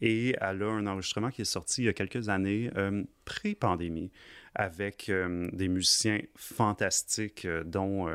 [0.00, 4.10] Et elle a un enregistrement qui est sorti il y a quelques années, euh, pré-pandémie,
[4.54, 5.10] avec
[5.52, 8.08] des musiciens fantastiques, dont...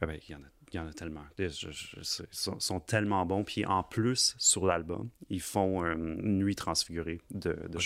[0.00, 1.24] ah ben, il y en a il y en a tellement.
[1.38, 1.50] Ils
[2.32, 3.44] sont, sont tellement bons.
[3.44, 7.78] Puis en plus, sur l'album, ils font euh, Nuit transfigurée de, de.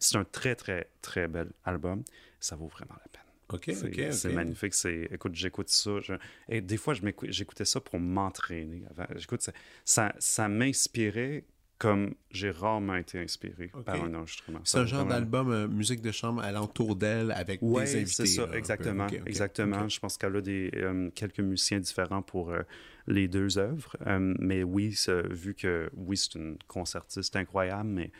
[0.00, 2.02] C'est un très, très, très bel album.
[2.40, 3.22] Ça vaut vraiment la peine.
[3.50, 4.12] OK, C'est OK, OK.
[4.12, 4.74] c'est magnifique.
[4.74, 6.00] C'est, écoute, j'écoute ça.
[6.00, 6.14] je-
[6.48, 8.84] et des fois, je j'écoutais ça pour m'entraîner.
[8.90, 9.06] Avant.
[9.16, 9.52] J'écoute, ça,
[9.84, 11.44] ça, ça m'inspirait
[11.78, 14.60] comme j'ai rarement été inspiré par un enregistrement.
[14.64, 18.12] C'est un genre vraiment- d'album euh, musique de chambre alentour d'elle avec Ouais, des invités.
[18.12, 19.06] c'est ça, là, exactement.
[19.26, 19.88] Exactement.
[19.88, 22.62] Je pense qu'elle a des, euh, quelques musiciens différents pour euh,
[23.06, 23.96] les deux œuvres.
[24.40, 24.96] Mais oui,
[25.30, 28.10] vu que oui, c'est une concertiste incroyable, mais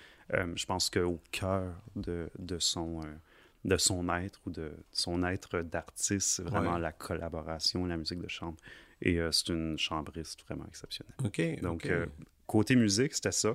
[0.55, 3.01] je pense qu'au cœur de, de, son,
[3.65, 6.81] de son être ou de son être d'artiste, c'est vraiment Ouais.
[6.81, 8.57] la collaboration, la musique de chambre.
[9.03, 11.15] Et euh, c'est une chambriste vraiment exceptionnelle.
[11.25, 12.07] OK, Donc, euh,
[12.49, 13.55] côté musique, c'était ça.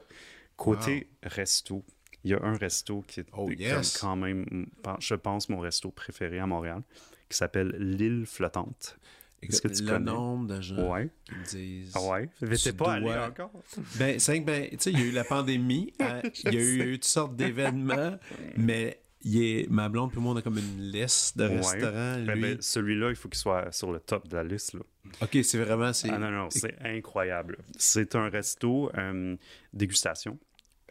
[0.56, 1.84] Côté resto,
[2.24, 3.98] il y a un resto qui est Oh, yes.
[3.98, 4.68] quand même,
[5.00, 6.82] je pense, mon resto préféré à Montréal,
[7.28, 8.98] qui s'appelle L'île flottante.
[9.42, 10.06] Est-ce que tu le connais?
[10.12, 11.10] nombre de gens Ouais.
[11.26, 11.92] qui me disent...
[11.96, 12.30] Ah ouais?
[12.42, 13.52] Mais t'es pas allé encore?
[13.98, 16.58] Ben, c'est que, ben, tu sais, il y a eu la pandémie, hein, il y
[16.58, 18.18] a eu, il y a eu toutes sortes d'événements,
[18.56, 21.58] mais il est, ma blonde puis moi, on a comme une liste de Ouais.
[21.58, 22.24] restaurants.
[22.26, 24.74] Ben, Lui, ben, Celui-là, il faut qu'il soit sur le top de la liste.
[24.74, 24.82] Là.
[25.22, 25.94] OK, c'est vraiment...
[25.94, 27.58] c'est Ah non, non, c'est incroyable.
[27.78, 29.36] C'est un resto euh,
[29.74, 30.38] dégustation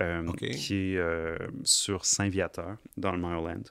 [0.01, 3.63] euh, qui est euh, sur Saint-Viateur, dans le Maryland.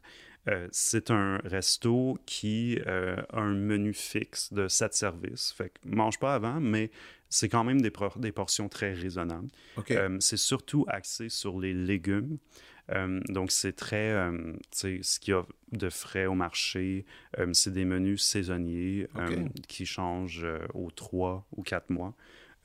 [0.72, 5.53] C'est un resto qui a un menu fixe de 7 services.
[5.55, 6.89] Fait que mange pas avant, mais
[7.30, 9.49] c'est quand même des, por- des portions très raisonnables.
[9.78, 9.91] OK.
[9.91, 12.38] Euh, c'est surtout axé sur les légumes.
[12.92, 17.06] Euh, donc, c'est très, euh, tu sais, ce qu'il y a de frais au marché.
[17.39, 19.08] Euh, c'est des menus saisonniers
[19.68, 22.14] qui changent aux trois ou quatre mois.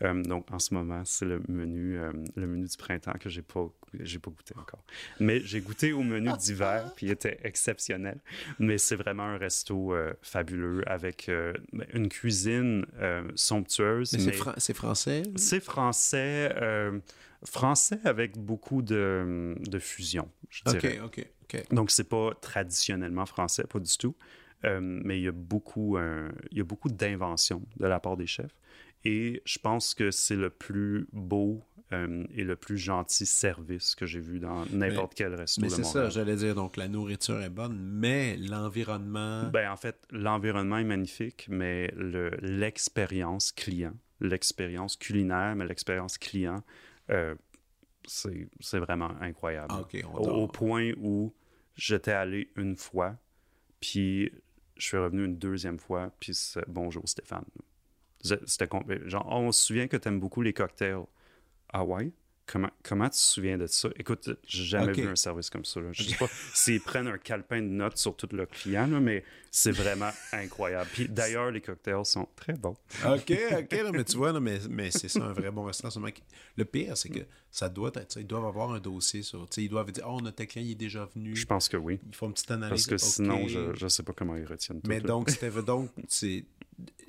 [0.03, 3.41] Euh, donc, en ce moment, c'est le menu, euh, le menu du printemps que j'ai
[3.41, 3.67] pas,
[4.01, 4.85] j'ai pas goûté encore.
[5.21, 8.19] Mais j'ai goûté au menu d'hiver, puis il était exceptionnel.
[8.59, 11.55] Mais c'est vraiment un resto euh, fabuleux avec euh,
[11.95, 12.85] une cuisine
[13.37, 14.13] somptueuse.
[14.13, 15.23] Mais c'est mais- français?
[15.37, 16.53] c'est français,
[17.45, 21.01] français avec beaucoup de, de fusion, je dirais.
[21.01, 21.75] OK, OK, OK.
[21.75, 24.15] Donc, c'est pas traditionnellement français, pas du tout.
[24.65, 28.17] Euh, mais il y a beaucoup, euh, il y a beaucoup d'inventions de la part
[28.17, 28.57] des chefs.
[29.05, 31.63] et je pense que c'est le plus beau
[31.93, 35.85] euh, et le plus gentil service que j'ai vu dans n'importe quel resto Mais c'est
[35.85, 36.55] ça, j'allais dire.
[36.57, 39.49] Donc, la nourriture est bonne, mais l'environnement.
[39.51, 46.63] Ben, en fait, l'environnement est magnifique, mais le- l'expérience client, l'expérience culinaire, mais l'expérience client,
[47.11, 47.35] euh,
[48.07, 49.75] c'est vraiment incroyable.
[49.77, 49.85] Ah,
[50.15, 51.33] on au, point où
[51.75, 53.17] j'étais allé une fois,
[53.81, 54.31] puis
[54.77, 57.45] je suis revenu une deuxième fois, puis c'est bonjour Stéphane.
[58.23, 58.69] C'était
[59.05, 61.05] genre, on se souvient que tu aimes beaucoup les cocktails.
[61.73, 62.13] Ah ouais?
[62.47, 63.89] Comment, comment tu te souviens de ça?
[63.97, 65.81] Écoute, j'ai jamais vu un service comme ça.
[65.81, 65.89] là.
[65.91, 69.25] Je sais pas s'ils prennent un calepin de notes sur tout le client, là, mais
[69.51, 70.89] c'est vraiment incroyable.
[70.93, 72.77] Puis d'ailleurs, les cocktails sont très bons.
[73.05, 75.91] OK, OK, là, mais tu vois, là, mais, mais c'est ça, un vrai bon restaurant.
[75.91, 76.21] seulement que-
[76.57, 78.21] Le pire, c'est que ça doit être ça.
[78.21, 79.49] Ils doivent avoir un dossier sur.
[79.57, 81.35] Ils doivent dire Oh, notre client il est déjà venu.
[81.35, 81.99] Je pense que oui.
[82.07, 82.87] Ils font une petite analyse.
[82.87, 84.89] Parce que sinon, je, je sais pas comment ils retiennent tout.
[84.89, 85.07] Mais là.
[85.09, 86.45] donc, c'était donc, c'est.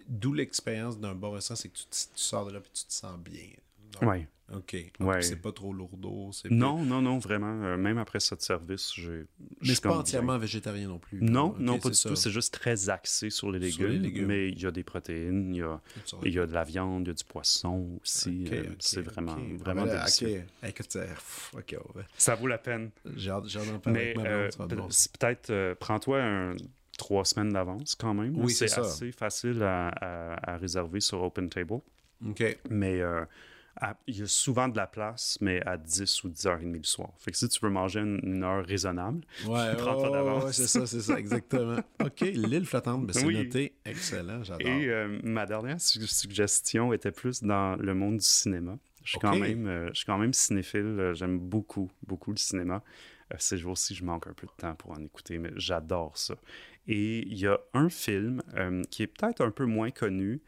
[0.07, 2.93] D'où l'expérience d'un bon restaurant, c'est que tu, tu sors de là et tu te
[2.93, 3.49] sens bien.
[3.91, 4.27] Donc, Ouais.
[4.53, 4.77] OK.
[5.01, 5.21] Ouais.
[5.21, 6.31] C'est pas trop lourdeau.
[6.49, 7.63] Non, non, non, vraiment.
[7.65, 9.03] euh, même après ce service, j'ai.
[9.03, 9.09] je
[9.59, 11.19] Mais suis c'est pas entièrement végétarien non plus.
[11.21, 12.15] Non, non, pas du tout.
[12.15, 14.25] C'est juste très axé sur les Sur les légumes.
[14.27, 15.81] Mais il y a des protéines, il y a,
[16.23, 18.45] il y a de la viande, il y a du poisson aussi.
[18.51, 19.59] Euh, c'est vraiment, ok.
[19.59, 20.27] vraiment Ah, délicieux.
[21.95, 22.03] ouais.
[22.17, 22.91] Ça vaut la peine.
[23.79, 24.49] Parler Mais avec ma euh,
[25.19, 26.55] peut-être, euh, prends-toi un,
[26.97, 28.37] trois semaines d'avance quand même.
[28.37, 31.81] Oui, c'est assez facile à, à- à réserver sur Open Table.
[32.25, 32.57] OK.
[32.69, 33.01] Mais
[33.82, 37.09] à- il y a souvent de la place, mais à 10 ou 10h30 le soir.
[37.19, 40.43] Fait que si tu veux manger une, une heure raisonnable, Ouais, Prends-toi ouais, d'avance.
[40.45, 41.78] ouais, c'est ça, c'est ça, exactement.
[42.03, 43.34] OK, l'île flottante, ben, c'est Oui.
[43.36, 43.73] noté.
[43.86, 44.67] Excellent, j'adore.
[44.67, 48.78] Et euh, ma dernière su- suggestion était plus dans le monde du cinéma.
[49.03, 50.82] Je suis, quand, même, euh, je suis quand même cinéphile.
[50.82, 52.84] euh, J'aime beaucoup, beaucoup le cinéma.
[53.34, 56.36] Euh, ces jours-ci, je manque un peu de temps pour en écouter, mais j'adore ça.
[56.89, 60.41] Et il y a un film euh, qui est peut-être un peu moins connu,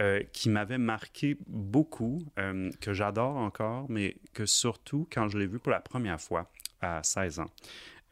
[0.00, 5.46] euh, qui m'avait marqué beaucoup, euh, que j'adore encore, mais que surtout, quand je l'ai
[5.46, 7.50] vu pour la première fois à 16 ans,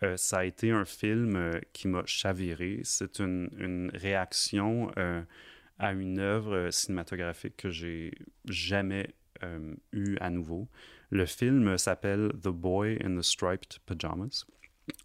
[0.03, 2.80] euh, ça a été un film qui m'a chaviré.
[2.85, 4.91] C'est une, une réaction
[5.78, 8.12] à une œuvre cinématographique que j'ai
[8.47, 10.68] jamais euh, eu à nouveau.
[11.11, 14.45] Le film s'appelle The Boy in the Striped Pajamas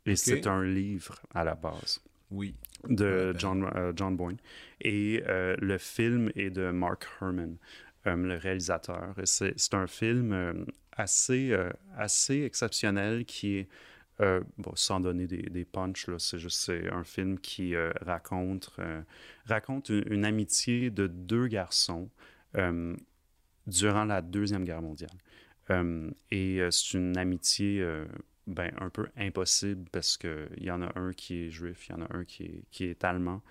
[0.05, 2.01] et c'est un livre à la base
[2.31, 2.55] Oui.
[2.87, 3.39] De ben.
[3.39, 4.37] John, euh, John Boyne.
[4.81, 7.57] Et euh, le film est de Mark Herman,
[8.07, 9.13] euh, le réalisateur.
[9.23, 11.55] C'est un film assez,
[11.97, 13.67] assez exceptionnel qui est,
[14.57, 18.75] bon, sans donner des, des punchs, c'est juste un film qui raconte,
[19.45, 22.09] raconte une, une amitié de deux garçons
[23.65, 25.17] durant la Deuxième Guerre mondiale.
[26.31, 27.85] Et c'est une amitié
[28.49, 31.95] ben, un peu impossible parce qu'il y en a un qui est juif, il y
[31.95, 33.41] en a un qui est, qui est allemand.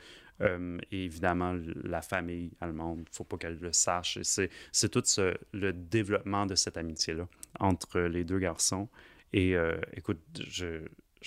[0.41, 4.19] Euh, et évidemment, la famille allemande, il ne faut pas qu'elle le sache.
[4.23, 7.27] C'est, c'est tout ce- le développement de cette amitié-là
[7.59, 8.89] entre les deux garçons.
[9.33, 10.67] Et euh, écoute, je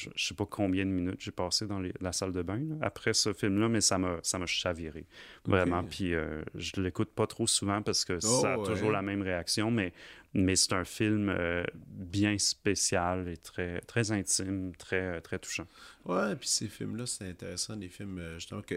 [0.07, 2.75] ne sais pas combien de minutes j'ai passé dans les- la salle de bain là,
[2.81, 5.05] après ce film-là, mais ça m'a, chaviré.
[5.45, 5.83] Vraiment.
[5.83, 8.67] Puis euh, je l'écoute pas trop souvent parce que ça a Oh, ouais.
[8.67, 9.91] toujours la même réaction, mais,
[10.33, 15.65] mais c'est un film euh, bien spécial et très, très intime, très, très touchant.
[16.05, 18.75] Ouais, puis ces films-là, c'est intéressant, des films, euh, justement, que,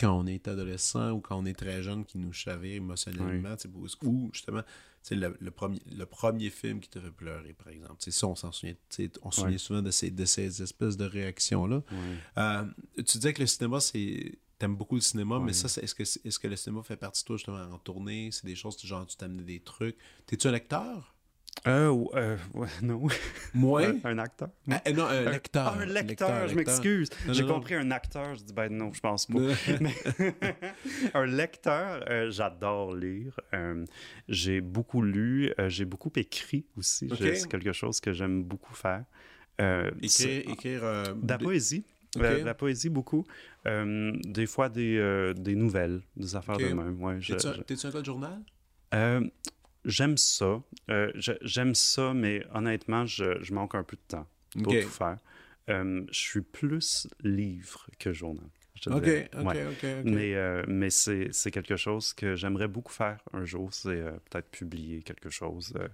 [0.00, 3.56] quand on est adolescent ou quand on est très jeune, qui nous chavirent émotionnellement,
[4.02, 4.62] ou- justement,
[5.10, 7.96] le, le premier, le premier film qui te fait pleurer, par exemple.
[7.98, 8.74] Ça, on s'en souvient,
[9.22, 11.82] on se souvient souvent de ces, de ces espèces de réactions-là.
[12.38, 12.64] Euh,
[12.96, 14.38] tu disais que le cinéma, c'est...
[14.58, 17.26] T'aimes beaucoup le cinéma, mais ça, est-ce que, est-ce que le cinéma fait partie de
[17.26, 18.30] toi, justement, en tournée?
[18.32, 19.96] C'est des choses, genre, tu t'amenes des trucs.
[20.24, 21.14] T'es-tu un lecteur?
[21.66, 23.06] Euh, euh, ouais, non.
[23.52, 23.82] Moi?
[23.86, 24.48] Un, un acteur.
[24.70, 25.66] Ah, euh, non, un lecteur.
[25.68, 27.10] Ah, un lecteur, je m'excuse.
[27.28, 29.38] J'ai compris un acteur, je dis ben non, je pense pas.
[29.80, 29.94] Mais-
[31.14, 33.38] un lecteur, euh, j'adore lire.
[33.54, 33.84] Euh,
[34.28, 37.08] j'ai beaucoup lu, j'ai beaucoup écrit aussi.
[37.40, 39.04] C'est quelque chose que j'aime beaucoup faire.
[39.58, 40.80] Écrire, écrire
[41.14, 41.84] de la poésie.
[42.16, 43.24] La poésie, beaucoup.
[43.66, 47.02] Euh, des fois, des, euh, des nouvelles, des affaires de même.
[47.02, 47.46] Ouais, T'es-tu
[47.86, 48.42] un- gars de journal?
[48.94, 49.20] euh,
[49.84, 50.62] J'aime ça.
[51.42, 54.26] J'aime ça, mais honnêtement, je, je manque un peu de temps
[54.62, 55.18] pour tout faire.
[55.68, 58.46] Je suis plus livre que journal.
[58.74, 59.30] je te Ok, dirais.
[59.34, 59.54] ok, Ouais.
[59.54, 59.88] ok, ok.
[60.04, 63.72] Mais, euh, mais c'est c'est quelque chose que j'aimerais beaucoup faire un jour.
[63.72, 65.72] C'est euh, peut-être publier quelque chose.
[65.76, 65.88] euh,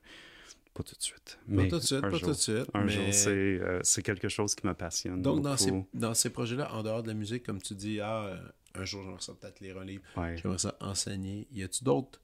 [0.74, 1.38] pas tout de suite.
[1.46, 2.20] Pas mais tout de suite, pas jour.
[2.20, 2.66] tout de suite.
[2.74, 2.92] Un mais...
[2.92, 5.20] jour, c'est euh, c'est quelque chose qui me passionne.
[5.20, 8.24] Donc, dans ces, dans ces projets-là, en dehors de la musique, comme tu dis, ah,
[8.26, 8.38] euh,
[8.74, 10.36] un jour, j'aimerais ça peut-être lire un livre, Ouais.
[10.36, 11.46] j'aimerais ça enseigner.
[11.52, 12.20] Y a-tu d'autres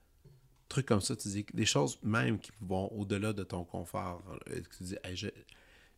[0.68, 4.22] trucs comme ça, tu dis, des choses même qui vont au-delà de ton confort,
[4.76, 5.16] tu dis, Hey,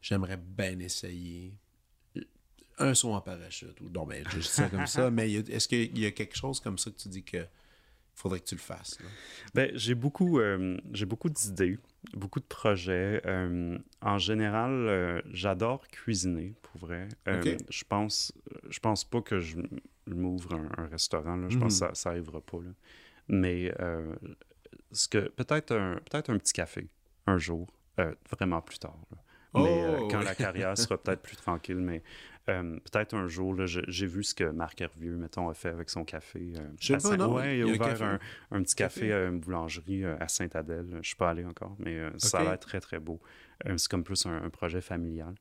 [0.01, 1.55] j'aimerais bien essayer
[2.78, 5.98] un saut en parachute, ou non, ben, je dis ça comme ça, mais est-ce qu'il
[5.98, 7.46] y a quelque chose comme ça que tu dis que
[8.14, 8.98] faudrait que tu le fasses.
[9.55, 11.78] Ben, j'ai beaucoup, euh, j'ai beaucoup d'idées,
[12.14, 13.20] beaucoup de projets.
[13.26, 17.09] Euh, en général, euh, j'adore cuisiner, pour vrai.
[17.26, 18.32] Je pense,
[18.68, 19.59] je pense pas que je
[20.07, 21.48] m'ouvre un, restaurant.
[21.48, 21.90] Je pense que mhm.
[21.90, 22.59] ça, ça arrivera pas.
[22.59, 22.70] Là.
[23.28, 23.72] Mais
[24.92, 26.88] ce que peut-être un, peut-être un petit café
[27.26, 27.68] un jour,
[28.30, 28.98] vraiment plus tard.
[29.55, 32.03] Mais oh, quand la carrière sera peut-être plus tranquille, mais
[32.51, 36.05] euh, peut-être un jour, j'ai vu ce que Marc Hervieux, mettons, a fait avec son
[36.05, 36.53] café.
[36.57, 37.34] Euh, je sais pas, non?
[37.34, 38.18] Ouais, il a, ouvert
[38.51, 40.86] un, petit café, à une boulangerie euh, à Sainte-Adèle.
[40.90, 43.20] Je ne suis pas allé encore, mais ça a l'air très, très beau.
[43.76, 45.34] c'est comme plus un, projet familial.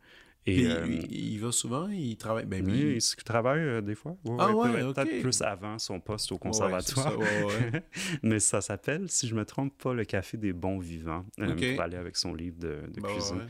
[0.45, 0.63] Et,
[1.11, 2.45] il va souvent, il travaille.
[2.45, 4.15] Ben, oui, il, travaille des fois.
[4.39, 7.13] ah ouais, peut-être plus avant son poste au conservatoire.
[8.23, 11.25] Mais ça s'appelle, si je me trompe pas, le Café des bons vivants.
[11.37, 13.47] pour aller avec son livre de, de bah cuisine.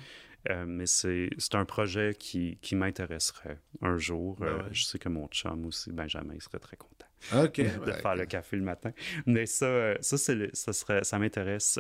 [0.49, 4.37] Euh, mais c'est un projet qui, qui m'intéresserait un jour.
[4.39, 8.15] Ben euh, je sais que mon chum aussi, Benjamin, il serait très content de faire
[8.15, 8.91] le café le matin.
[9.25, 11.79] Mais ça, euh, ça, ça, serait, ça m'intéresse.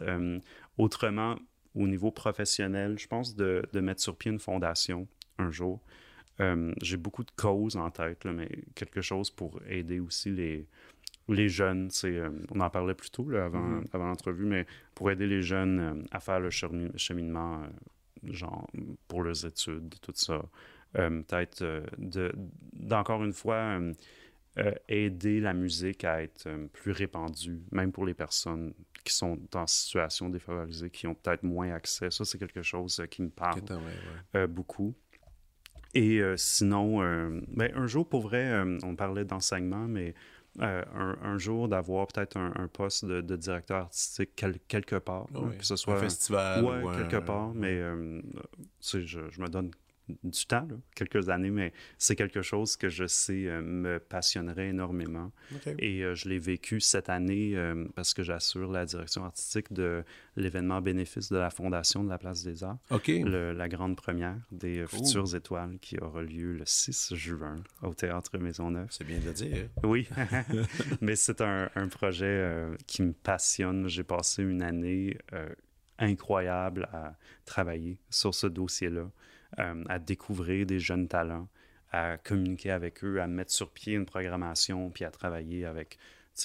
[0.77, 1.37] autrement,
[1.75, 5.07] au niveau professionnel, je pense de, de, mettre sur pied une fondation
[5.37, 5.81] un jour.
[6.81, 10.67] J'ai beaucoup de causes en tête, mais quelque chose pour aider aussi les,
[11.27, 11.89] les jeunes,
[12.49, 13.87] on en parlait plus tôt avant, mm-hmm.
[13.91, 17.61] avant l'entrevue, mais pour aider les jeunes à faire le cheminement
[18.23, 18.69] genre
[19.07, 20.41] pour leurs études, tout ça.
[20.97, 22.31] Euh, peut-être euh,
[22.73, 23.79] d'encore une fois
[24.57, 29.67] euh, aider la musique à être plus répandue, même pour les personnes qui sont en
[29.67, 32.09] situation défavorisée, qui ont peut-être moins accès.
[32.09, 33.61] Ça, c'est quelque chose qui me parle
[34.49, 34.93] beaucoup.
[35.93, 36.99] Et sinon,
[37.47, 40.13] ben, un jour, pour vrai, on parlait d'enseignement, mais
[40.61, 40.83] euh,
[41.21, 44.35] un, jour d'avoir peut-être un, poste de, directeur artistique
[44.67, 45.27] quelque part,
[45.57, 48.21] que ce soit un festival ou quelque part, mais euh,
[48.81, 49.71] je, je, me donne
[50.23, 55.31] du temps, quelques années, mais c'est quelque chose que je sais euh, me passionnerait énormément.
[55.77, 60.03] Et euh, je l'ai vécu cette année euh, parce que j'assure la direction artistique de
[60.35, 62.77] l'événement bénéfice de la Fondation de la Place des Arts.
[63.25, 68.87] la grande première des Futures Étoiles qui aura lieu le 6 juin au Théâtre Maisonneuve.
[68.89, 69.69] C'est bien de dire.
[69.83, 70.07] Oui,
[71.01, 73.87] mais c'est un, un, projet qui me passionne.
[73.87, 75.17] J'ai passé une année
[75.99, 79.09] incroyable à travailler sur ce dossier-là.
[79.57, 81.47] Euh, à découvrir des jeunes talents,
[81.91, 85.97] à communiquer avec eux, à mettre sur pied une programmation, puis à travailler avec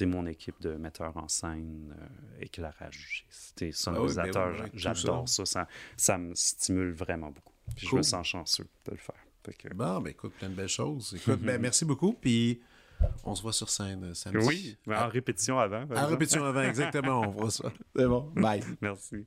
[0.02, 4.56] mon équipe de metteurs en scène, euh, éclairage, ah sonorisateurs.
[4.58, 5.66] Ben j'adore ça.
[5.96, 6.18] ça.
[6.18, 7.52] me stimule vraiment beaucoup.
[7.76, 9.14] Puis je me sens chanceux de le faire.
[9.74, 11.14] Bon, ben écoute, plein de belles choses.
[11.14, 12.14] Écoute, ben, merci beaucoup.
[12.14, 12.60] Puis
[13.22, 14.78] on se voit sur scène euh, samedi.
[14.86, 15.86] Oui, en répétition avant.
[15.94, 17.20] En répétition avant, exactement.
[17.20, 17.70] On voit ça.
[17.94, 18.32] C'est bon.
[18.34, 18.62] Bye.
[18.80, 19.26] merci.